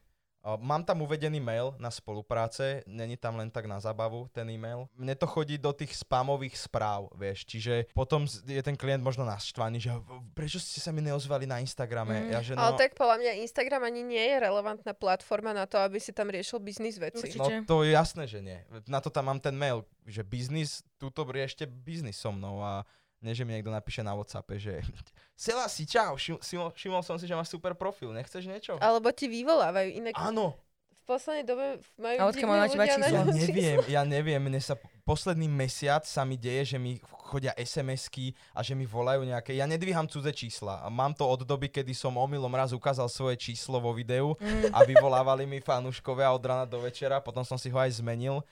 [0.55, 4.87] Mám tam uvedený mail na spolupráce, není tam len tak na zábavu ten e-mail.
[4.95, 9.83] Mne to chodí do tých spamových správ, vieš, čiže potom je ten klient možno naštvaný,
[9.83, 12.23] že "V- prečo ste sa mi neozvali na Instagrame?
[12.23, 12.31] Mm.
[12.31, 15.83] Ja, že no, Ale tak podľa mňa Instagram ani nie je relevantná platforma na to,
[15.83, 17.27] aby si tam riešil biznis veci.
[17.27, 17.43] Určite.
[17.43, 18.63] No to je jasné, že nie.
[18.87, 22.87] Na to tam mám ten mail, že biznis, túto riešte biznis so mnou a
[23.27, 24.79] nie, že mi niekto napíše na Whatsappe, že
[25.35, 28.79] Sela si, čau, všim- všimol, všimol som si, že máš super profil, nechceš niečo?
[28.79, 29.89] Alebo ti vyvolávajú.
[29.93, 30.55] Inak Áno,
[30.97, 33.05] v poslednej dobe majú A odkiaľ má na teba číslo?
[33.05, 38.35] ja neviem, ja neviem, mne sa posledný mesiac sa mi deje, že mi chodia SMS-ky
[38.51, 42.11] a že mi volajú nejaké, ja nedvíham cudze čísla mám to od doby, kedy som
[42.13, 44.71] omylom raz ukázal svoje číslo vo videu Mm.
[44.71, 48.43] a vyvolávali mi fanúškovia od rana do večera, potom som si ho aj zmenil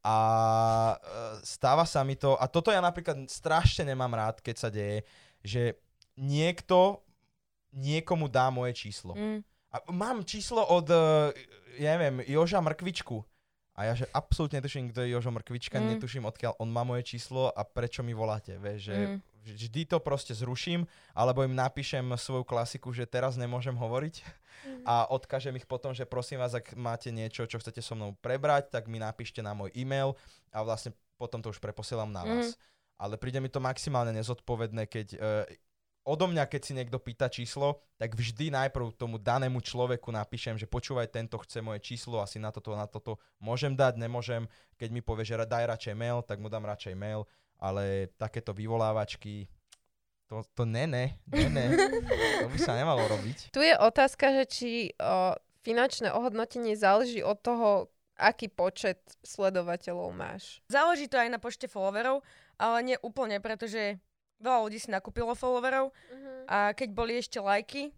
[0.00, 0.14] a
[0.92, 0.94] e,
[1.44, 5.04] stáva sa mi to, a toto ja napríklad strašne nemám rád, keď sa deje,
[5.44, 5.76] že
[6.16, 7.04] niekto
[7.76, 9.12] niekomu dá moje číslo.
[9.12, 9.44] Mm.
[9.74, 11.28] A mám číslo od, uh,
[11.76, 13.20] ja neviem, Joža Mrkvičku.
[13.74, 15.98] A ja že absolútne netuším, kto je Jožo Mrkvička, Mm.
[15.98, 19.18] netuším, odkiaľ on má moje číslo a prečo mi voláte, vieš, že Mm.
[19.42, 24.22] vždy to proste zruším, alebo im napíšem svoju klasiku, že teraz nemôžem hovoriť
[24.86, 28.70] a odkážem ich potom, že prosím vás, ak máte niečo, čo chcete so mnou prebrať,
[28.70, 30.14] tak mi napíšte na môj e-mail
[30.54, 32.60] a vlastne potom to už preposielam na vás.
[33.00, 35.48] Ale príde mi to maximálne nezodpovedné, keď uh,
[36.04, 40.68] odo mňa, keď si niekto pýta číslo, tak vždy najprv tomu danému človeku napíšem, že
[40.68, 44.44] počúvaj, tento chce moje číslo, asi na toto, na toto môžem dať, nemôžem.
[44.76, 47.24] Keď mi povie, že daj radšej mail, tak mu dám radšej mail,
[47.56, 49.48] ale takéto vyvolávačky,
[50.28, 51.64] to, to ne, ne, ne, ne,
[52.44, 53.52] to by sa nemalo robiť.
[53.52, 60.62] Tu je otázka, že či o, finančné ohodnotenie záleží od toho, aký počet sledovateľov máš.
[60.70, 62.22] Záleží to aj na počte followerov,
[62.58, 63.98] ale nie úplne, pretože
[64.42, 65.90] veľa ľudí si nakúpilo followerov
[66.46, 67.94] a keď boli ešte lajky,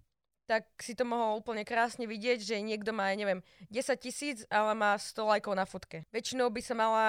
[0.47, 3.43] tak si to mohol úplne krásne vidieť, že niekto má, neviem,
[3.75, 6.07] 10 tisíc, ale má 100 lajkov na fotke.
[6.15, 7.07] Väčšinou by sa mala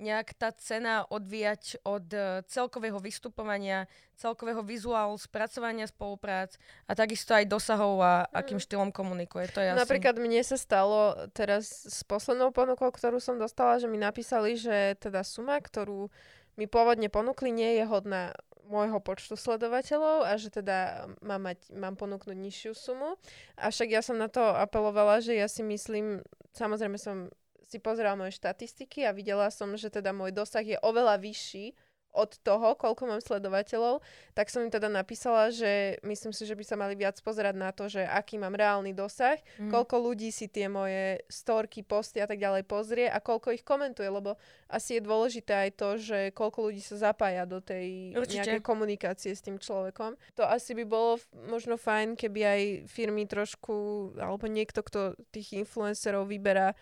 [0.00, 3.84] nejak tá cena odvíjať od eh, celkového vystupovania,
[4.16, 6.56] celkového vizuálu, spracovania spoluprác
[6.88, 9.52] a takisto aj dosahov a akým štýlom komunikuje.
[9.52, 9.80] To je asi...
[9.80, 14.96] Napríklad mne sa stalo teraz s poslednou ponukou, ktorú som dostala, že mi napísali, že
[14.96, 16.08] teda suma, ktorú
[16.56, 18.34] mi pôvodne ponúkli, nie je hodná
[18.70, 23.18] môjho počtu sledovateľov a že teda mám, mať, mám ponúknuť nižšiu sumu.
[23.58, 26.22] Avšak ja som na to apelovala, že ja si myslím,
[26.54, 27.34] samozrejme som
[27.70, 31.72] si pozerala moje štatistiky a videla som, že teda môj dosah je oveľa vyšší
[32.10, 34.02] od toho, koľko mám sledovateľov,
[34.34, 37.70] tak som im teda napísala, že myslím si, že by sa mali viac pozerať na
[37.70, 39.70] to, že aký mám reálny dosah, Mm.
[39.70, 44.10] koľko ľudí si tie moje storky, posty a tak ďalej pozrie a koľko ich komentuje,
[44.10, 44.34] lebo
[44.66, 48.42] asi je dôležité aj to, že koľko ľudí sa zapája do tej Určite.
[48.42, 50.18] nejakej komunikácie s tým človekom.
[50.34, 53.74] To asi by bolo možno fajn, keby aj firmy trošku,
[54.18, 56.74] alebo niekto, kto tých influencerov vyberá,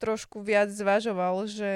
[0.00, 1.72] trošku viac zvažoval, že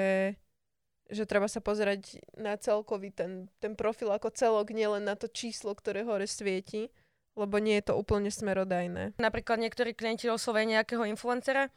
[1.05, 5.77] že treba sa pozerať na celkový ten, ten profil ako celok, nielen na to číslo,
[5.77, 6.89] ktoré hore svieti,
[7.37, 9.13] lebo nie je to úplne smerodajné.
[9.21, 11.69] Napríklad niektorí klienti oslovia nejakého influencera,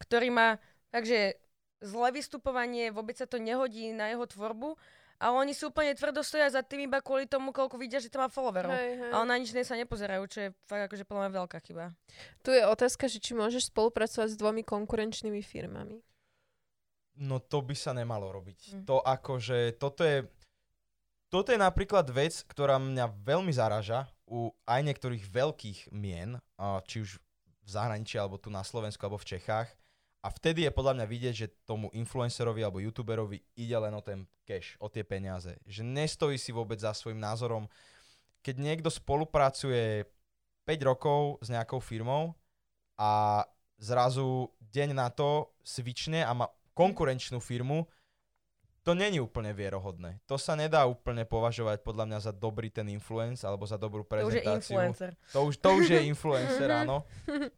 [0.00, 0.48] ktorý má
[0.88, 1.36] takže
[1.80, 4.80] zlé vystupovanie, vôbec sa to nehodí na jeho tvorbu,
[5.20, 8.16] ale oni si úplne tvrdo stoja za tým iba kvôli tomu, koľko vidia, že to
[8.16, 8.72] má followerov.
[8.72, 9.10] Hej, hej.
[9.12, 11.92] Ale na nič iné sa nepozerajú, čo je fakt akože podľa mňa veľká chyba.
[12.40, 16.00] Tu je otázka, že či môžeš spolupracovať s dvomi konkurenčnými firmami.
[17.20, 18.80] No to by sa nemalo robiť.
[18.80, 18.84] Mm.
[18.88, 20.24] To akože, toto je,
[21.28, 27.04] toto je napríklad vec, ktorá mňa veľmi zaraža u aj niektorých veľkých mien, a či
[27.04, 27.20] už
[27.60, 29.68] v zahraničí, alebo tu na Slovensku, alebo v Čechách.
[30.20, 34.28] A vtedy je podľa mňa vidieť, že tomu influencerovi alebo youtuberovi ide len o ten
[34.44, 35.56] cash, o tie peniaze.
[35.64, 37.64] Že nestojí si vôbec za svojim názorom.
[38.44, 40.04] Keď niekto spolupracuje
[40.68, 42.36] 5 rokov s nejakou firmou
[43.00, 43.42] a
[43.80, 47.88] zrazu deň na to svične a má konkurenčnú firmu,
[48.80, 50.24] to není úplne vierohodné.
[50.24, 54.24] To sa nedá úplne považovať podľa mňa za dobrý ten influence alebo za dobrú To
[54.24, 54.76] už je prezentáciu.
[54.76, 55.10] influencer.
[55.36, 57.04] To už, to už je influencer, áno.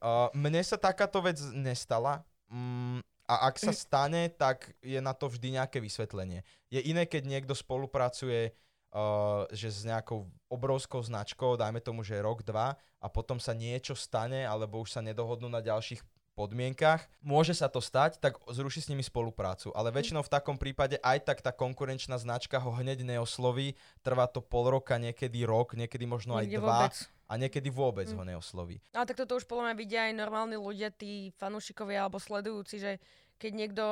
[0.03, 2.27] Uh, mne sa takáto vec nestala.
[2.53, 6.45] Mm, a ak sa stane, tak je na to vždy nejaké vysvetlenie.
[6.69, 8.53] Je iné, keď niekto spolupracuje
[8.93, 13.97] uh, že s nejakou obrovskou značkou, dajme tomu, že rok, dva, a potom sa niečo
[13.97, 17.05] stane, alebo už sa nedohodnú na ďalších podmienkach.
[17.21, 19.69] Môže sa to stať, tak zruší s nimi spoluprácu.
[19.77, 23.77] Ale väčšinou v takom prípade aj tak tá konkurenčná značka ho hneď neosloví.
[24.01, 26.95] Trvá to pol roka, niekedy rok, niekedy možno aj Niekde dva vôbec.
[27.33, 28.17] A niekedy vôbec Mm.
[28.19, 28.77] ho neosloví.
[28.93, 33.01] Ale tak toto už podľa mňa vidia aj normálni ľudia, tí fanúšikovia alebo sledujúci, že
[33.41, 33.85] keď niekto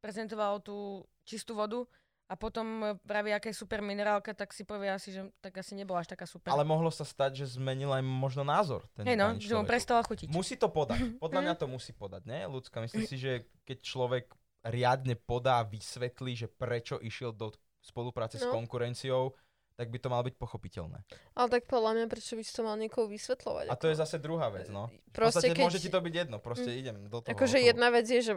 [0.00, 1.86] prezentoval tú čistú vodu
[2.26, 2.66] a potom
[3.02, 6.26] praví, aká je super minerálka, tak si povie asi, že tak asi nebola až taká
[6.26, 6.50] super.
[6.50, 8.86] Ale mohlo sa stať, že zmenil aj možno názor.
[8.94, 10.30] Ten Hej no, že mu prestala chutiť.
[10.30, 10.98] Musí to podať.
[11.22, 12.42] Podľa mňa to musí podať, nie?
[12.44, 14.24] Ľudská, myslím si, že keď človek
[14.62, 17.50] riadne podá, vysvetlí, že prečo išiel do
[17.80, 18.52] spolupráce s No.
[18.52, 19.32] konkurenciou,
[19.80, 21.00] tak by to malo byť pochopiteľné.
[21.32, 23.72] Ale tak podľa mňa, prečo by si to mal niekoho vysvetľovať?
[23.72, 24.92] A to je zase druhá vec, no.
[25.08, 25.64] V Proste podstate keď...
[25.64, 27.32] môže ti to byť jedno, proste idem do toho.
[27.32, 28.34] Akože jedna vec je, že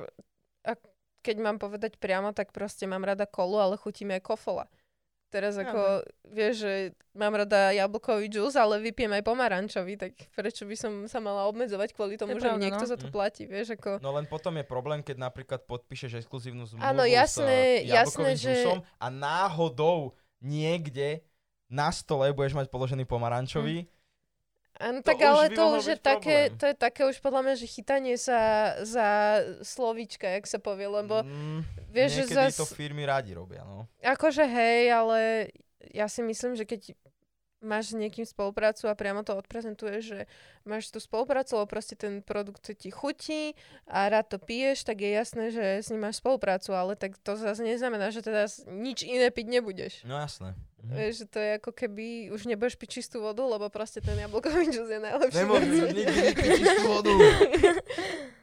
[0.63, 0.79] ak,
[1.19, 4.71] keď mám povedať priamo, tak proste mám rada kolu, ale chutí mi aj kofola.
[5.33, 6.73] Teraz ako, vieš, že
[7.17, 11.89] mám rada jablkový džús, ale vypijem aj pomarančový, tak prečo by som sa mala obmedzovať
[11.97, 12.91] kvôli tomu, že pravda, niekto no.
[12.93, 13.13] za to Mm.
[13.17, 13.97] platí, vieš, ako...
[13.97, 18.37] No len potom je problém, keď napríklad podpíšeš exkluzívnu zmluvu Áno, jasné, s eh, jasné,
[18.37, 21.25] jablkovým že- a náhodou niekde
[21.69, 23.87] na stole budeš mať položený pomarančový.
[24.81, 26.57] Áno, To tak ale to už je také, problém.
[26.57, 31.21] to je také už podľa mňa, že chytanie sa za slovíčka, jak sa povie, lebo
[31.21, 32.57] mm, vieš, že zas...
[32.57, 33.85] to firmy radi robia, no.
[34.01, 35.19] Akože hej, ale
[35.93, 36.97] ja si myslím, že keď
[37.63, 40.19] máš s niekým spoluprácu a priamo to odprezentuješ, že
[40.67, 43.55] máš tú spoluprácu, lebo proste ten produkt ti chutí
[43.87, 47.39] a rád to piješ, tak je jasné, že s ním máš spoluprácu, ale tak to
[47.39, 49.93] zase neznamená, že teda nič iné piť nebudeš.
[50.03, 50.53] No jasné.
[50.83, 50.99] Mhm.
[50.99, 54.67] Vieš, že to je ako keby už nebudeš piť čistú vodu, lebo proste ten jablkový
[54.67, 55.39] džus je najlepší.
[55.39, 57.11] Nemôžeš nikdy nepiť čistú vodu.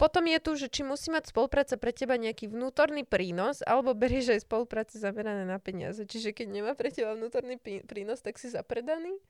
[0.00, 4.32] Potom je tu, že či musí mať spolupráca pre teba nejaký vnútorný prínos, alebo berieš
[4.32, 6.00] aj spolupráce zamerané na peniaze.
[6.08, 9.20] Čiže keď nemá pre teba vnútorný pí- prínos, tak si zapredaný?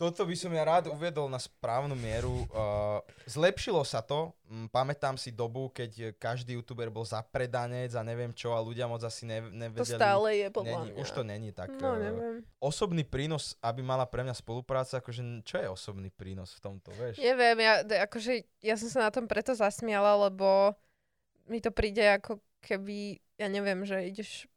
[0.00, 2.48] Toto by som ja rád uviedol na správnu mieru.
[2.48, 4.32] Uh, zlepšilo sa to.
[4.48, 9.04] Mm, Pamätám si dobu, keď každý youtuber bol zapredanec a neviem čo a ľudia moc
[9.04, 10.00] asi ne, To nevedeli.
[10.00, 11.00] stále je podľa Není, mňa.
[11.04, 11.68] už to není tak.
[11.76, 12.34] No, eh, neviem.
[12.56, 17.20] osobný prínos, aby mala pre mňa spolupráca, akože čo je osobný prínos v tomto, vieš?
[17.20, 18.32] Neviem, ja, akože,
[18.64, 20.72] ja som sa na tom preto zasmiala, lebo
[21.44, 24.49] mi to príde ako keby, ja neviem, že ideš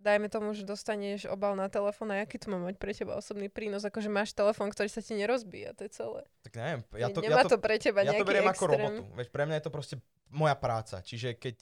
[0.00, 3.52] dajme tomu, že dostaneš obal na telefón a aký to má mať pre teba osobný
[3.52, 6.24] prínos, akože máš telefón, ktorý sa ti nerozbíja, to je celé.
[6.42, 8.72] Tak neviem, ja to, Nemá ja to, to pre teba ja to beriem ako extrém.
[8.80, 9.02] robotu.
[9.12, 9.96] Veď pre mňa je to proste
[10.32, 10.96] moja práca.
[11.04, 11.54] Čiže keď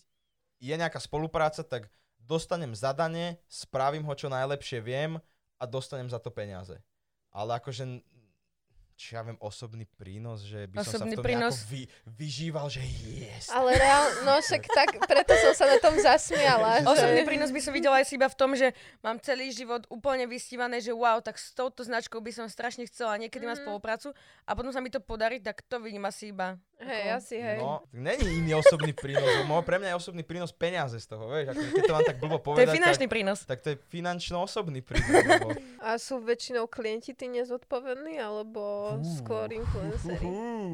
[0.62, 1.90] je nejaká spolupráca, tak
[2.22, 5.18] dostanem zadanie, spravím ho čo najlepšie viem
[5.58, 6.78] a dostanem za to peniaze.
[7.34, 8.06] Ale akože,
[8.98, 11.54] či ja viem, osobný prínos, že by som Osobný sa v tom prínos.
[11.54, 11.80] nejako vy,
[12.10, 13.46] vyžíval, že yes.
[13.48, 16.82] Ale reál, no však tak, preto som sa na tom zasmiala.
[16.92, 17.28] Osobný že...
[17.30, 20.78] prínos by som videla aj si iba v tom, že mám celý život úplne vystívané,
[20.78, 23.64] že wow, tak s touto značkou by som strašne chcela niekedy mať Mhm.
[23.64, 24.08] spoluprácu
[24.42, 26.58] a potom sa mi to podarí, tak to vidím asi iba.
[26.76, 27.58] Hej, ako- asi, hej.
[27.58, 29.22] No, tak není iný osobný prínos.
[29.26, 31.50] lebo pre mňa je osobný prínos peniaze z toho, vieš.
[31.50, 33.38] Ako, keď to mám tak blbo To je povedať, finančný tak, prínos.
[33.44, 35.10] tak to je finančno-osobný prínos.
[35.22, 35.54] Lebo...
[35.80, 39.04] A sú väčšinou klienti tí nezodpovední, alebo Fú.
[39.20, 40.28] skôr influenceri?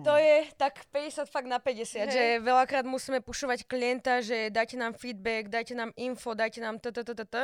[0.06, 2.12] To je tak 50 fakt na 50, Hej.
[2.12, 6.94] že veľakrát musíme pušovať klienta, že dajte nám feedback, dajte nám info, dajte nám t,
[6.94, 7.36] t, t, t, t.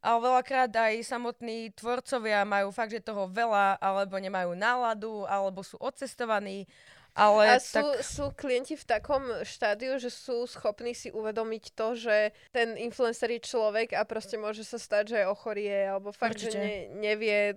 [0.00, 5.76] Ale veľakrát aj samotní tvorcovia majú fakt, že toho veľa, alebo nemajú náladu, alebo sú
[5.76, 6.64] odcestovaní.
[7.14, 8.02] Ale A sú, tak...
[8.02, 13.46] sú klienti v takom štádiu, že sú schopní si uvedomiť to, že ten influencer je
[13.46, 16.58] človek a proste môže sa stať, že ochorie, alebo fakt, Určite.
[16.58, 17.54] že ne, nevie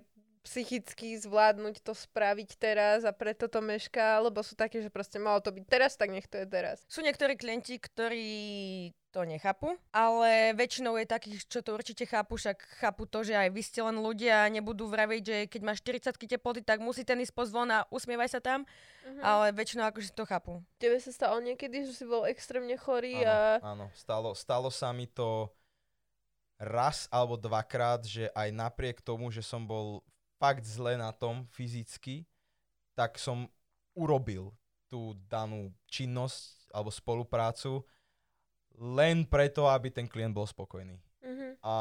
[0.48, 5.44] psychicky zvládnuť to spraviť teraz a preto to mešká, lebo sú také, že proste malo
[5.44, 6.80] to byť teraz, tak nech to je teraz.
[6.88, 8.28] Sú niektorí klienti, ktorí
[9.08, 13.48] to nechápu, ale väčšinou je takých, čo to určite chápu, však chápu to, že aj
[13.52, 17.20] vy ste len ľudia a nebudú vraviť, že keď máš 40 teploty, tak musí ten
[17.20, 18.64] ísť pozvon a usmievaj sa tam,
[19.04, 19.20] Mhm.
[19.24, 20.60] ale väčšinou akože to chápu.
[20.76, 23.36] Tebe sa stalo niekedy, že si bol extrémne chorý Áno, a...
[23.64, 25.48] áno stalo, stalo sa mi to
[26.60, 30.02] raz alebo dvakrát, že aj napriek tomu, že som bol
[30.38, 32.24] fakt zle na tom fyzicky,
[32.94, 33.50] tak som
[33.94, 34.54] urobil
[34.88, 37.84] tú danú činnosť alebo spoluprácu
[38.78, 40.96] len preto, aby ten klient bol spokojný.
[41.22, 41.58] Mhm.
[41.60, 41.74] A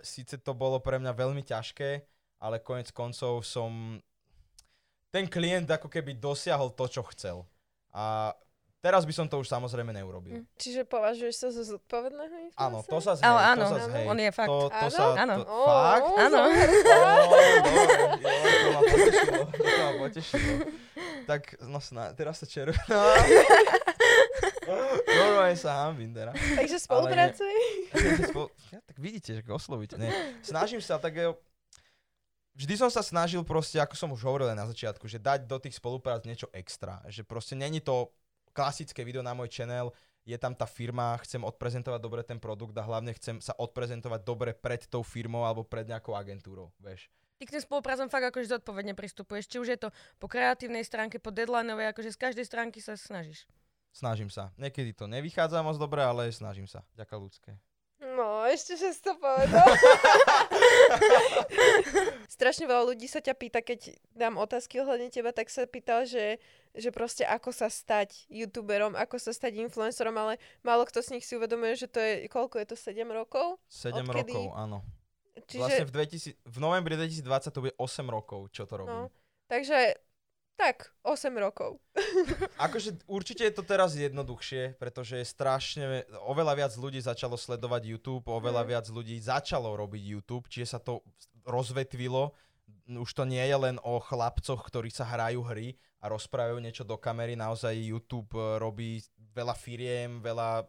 [0.00, 2.02] síce to bolo pre mňa veľmi ťažké,
[2.38, 3.98] ale konec koncov som...
[5.08, 7.48] Ten klient ako keby dosiahol to, čo chcel.
[7.90, 8.36] A
[8.78, 10.46] Teraz by som to už samozrejme neurobil.
[10.54, 12.62] Čiže považuješ sa za zodpovedného influencera?
[12.62, 14.06] Áno, to sa hej, Ale to áno, sa hej.
[14.06, 14.46] on je fakt.
[14.48, 14.90] To, to Áno?
[14.94, 15.34] sa, Áno.
[15.34, 16.10] To, Ó, fakt?
[16.14, 16.38] Áno.
[16.78, 16.94] To
[18.70, 20.52] ma potešilo, to ma potešilo.
[21.26, 22.86] Tak, no sná, teraz sa červená.
[25.10, 26.38] Normálne sa hambím teraz.
[26.38, 27.54] Takže spolupracuj.
[28.30, 29.98] Spol- ja, tak vidíte, že oslovíte.
[29.98, 30.12] Nie.
[30.40, 31.34] Snažím sa tak, jo,
[32.54, 35.74] vždy som sa snažil proste, ako som už hovoril na začiatku, že dať do tých
[35.76, 37.02] spoluprác niečo extra.
[37.10, 38.12] Že proste není to
[38.50, 39.92] klasické video na môj channel,
[40.28, 44.52] je tam tá firma, chcem odprezentovať dobre ten produkt a hlavne chcem sa odprezentovať dobre
[44.52, 47.08] pred tou firmou alebo pred nejakou agentúrou, vieš.
[47.38, 49.46] Ty k tým spoluprácom fakt akože zodpovedne pristupuješ.
[49.46, 49.88] Či už je to
[50.18, 53.46] po kreatívnej stránke, po deadlineovej, akože z každej stránky sa snažíš.
[53.94, 54.50] Snažím sa.
[54.58, 56.82] Niekedy to nevychádza moc dobre, ale snažím sa.
[56.98, 57.50] Ďakujem ľudské.
[57.98, 59.66] No, ešte, že si to povedal.
[62.38, 66.38] Strašne veľa ľudí sa ťa pýta, keď dám otázky ohľadne teba, tak sa pýtal, že,
[66.78, 71.26] že proste ako sa stať youtuberom, ako sa stať influencerom, ale málo kto z nich
[71.26, 73.58] si uvedomuje, že to je, koľko je to, 7 rokov?
[73.66, 74.30] 7 Odkedy?
[74.30, 74.78] rokov, áno.
[75.50, 79.06] Čiže, Vlastne v, 2000, v novembri 2020 to bude 8 rokov, čo to robím.
[79.06, 79.14] no,
[79.50, 79.98] takže
[80.58, 81.78] tak, 8 rokov.
[82.66, 88.26] Akože určite je to teraz jednoduchšie, pretože je strašne, oveľa viac ľudí začalo sledovať YouTube,
[88.26, 88.68] oveľa Mm.
[88.74, 91.06] viac ľudí začalo robiť YouTube, čiže sa to
[91.46, 92.34] rozvetvilo.
[92.90, 96.98] Už to nie je len o chlapcoch, ktorí sa hrajú hry a rozprávajú niečo do
[96.98, 98.98] kamery, naozaj YouTube e, robí
[99.32, 100.66] veľa firiem, veľa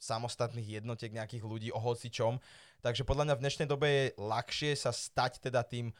[0.00, 2.36] samostatných jednotiek nejakých ľudí o hocičom.
[2.80, 5.92] Takže podľa mňa v dnešnej dobe je ľahšie sa stať teda tým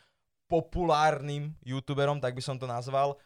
[0.51, 3.21] populárnym youtuberom, tak by som to nazval,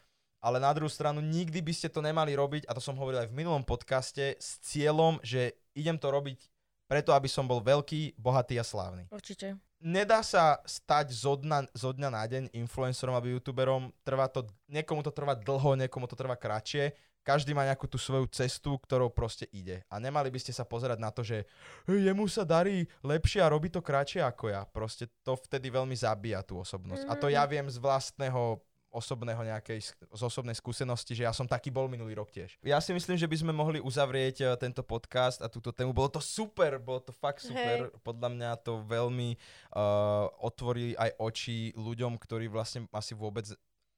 [0.45, 3.33] ale na druhú stranu nikdy by ste to nemali robiť, a to som hovoril aj
[3.33, 6.53] v minulom podcaste, s cieľom, že idem to robiť
[6.85, 9.09] preto, aby som bol veľký, bohatý a slávny.
[9.09, 9.57] Určite.
[9.81, 15.01] Nedá sa stať zo dňa, zo dňa na deň influencerom alebo youtuberom, trvá to, niekomu
[15.01, 16.93] to trvá dlho, niekomu to trvá kratšie,
[17.25, 19.81] každý má nejakú tú svoju cestu, ktorou proste ide.
[19.89, 21.49] A nemali by ste sa pozerať na to, že
[21.89, 24.69] jemu sa darí lepšie a robí to kratšie ako ja.
[24.69, 27.09] Proste to vtedy veľmi zabíja tú osobnosť.
[27.09, 28.61] A to ja viem z vlastného
[28.95, 32.55] osobného nejakej, z osobnej skúsenosti, že ja som taký bol minulý rok tiež.
[32.63, 35.91] Ja si myslím, že by sme mohli uzavrieť eh, tento podcast a túto tému.
[35.91, 37.91] Bolo to super, bolo to fakt super.
[38.07, 39.35] Podľa mňa to veľmi
[39.75, 43.51] uh, otvorili aj oči ľuďom, ktorí vlastne asi vôbec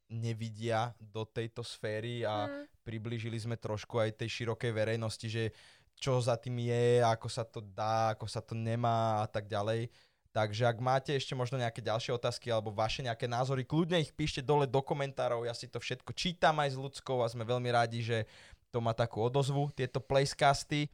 [0.07, 2.65] nevidia do tejto sféry a Mm.
[2.87, 5.51] priblížili sme trošku aj tej širokej verejnosti, že
[5.99, 9.91] čo za tým je, ako sa to dá, ako sa to nemá a tak ďalej.
[10.37, 14.45] Takže ak máte ešte možno nejaké ďalšie otázky alebo vaše nejaké názory, kľudne ich píšte
[14.45, 18.05] dole do komentárov, ja si to všetko čítam aj s ľudskou a sme veľmi radi,
[18.05, 18.29] že
[18.69, 20.93] to má takú odozvu, tieto placecasty.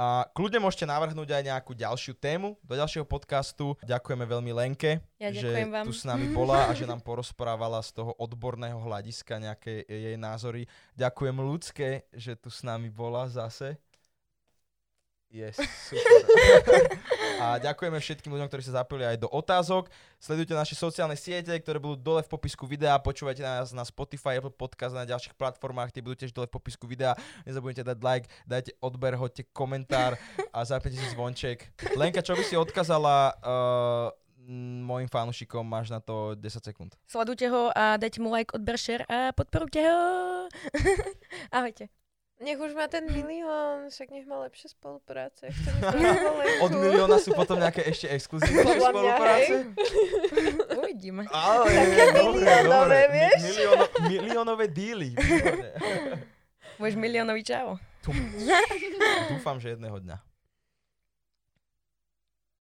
[0.00, 3.76] A kľudne môžete navrhnúť aj nejakú ďalšiu tému do ďalšieho podcastu.
[3.84, 5.84] Ďakujeme veľmi Lenke, Ja že vám.
[5.84, 10.64] tu s nami bola a že nám porozprávala z toho odborného hľadiska nejaké jej názory.
[10.96, 13.76] Ďakujem ľudské, že tu s nami bola zase.
[15.30, 16.90] Yes, super.
[17.38, 19.86] a ďakujeme všetkým ľuďom, ktorí sa zapojili aj do otázok.
[20.18, 22.98] Sledujte naše sociálne siete, ktoré budú dole v popisku videa.
[22.98, 26.90] Počúvajte nás na Spotify, Apple Podcast, na ďalších platformách, tie budú tiež dole v popisku
[26.90, 27.14] videa.
[27.46, 30.18] Nezabudnite dať like, dajte odber, hoďte komentár
[30.50, 31.62] a zapnite si zvonček.
[31.94, 34.10] Lenka, čo by si odkazala uh,
[34.82, 35.62] mojim fanúšikom?
[35.62, 36.98] Máš na to 10 sekúnd.
[37.06, 39.98] Sledujte ho a dajte mu like, odber, share a podporujte ho.
[41.54, 41.99] Ahojte.
[42.40, 45.52] Nech už má ten milión, však nech má lepšie spolupráce.
[46.64, 49.54] Od milióna sú potom nejaké ešte exkluzívne spolupráce?
[49.68, 49.76] hej.
[50.72, 51.28] Uvidíme.
[51.28, 53.40] Ale, Také miliónové, vieš?
[53.44, 55.12] Milióno, miliónové díly.
[56.80, 57.76] Budeš miliónový čavo.
[59.32, 60.29] Dúfam, že jedného dňa.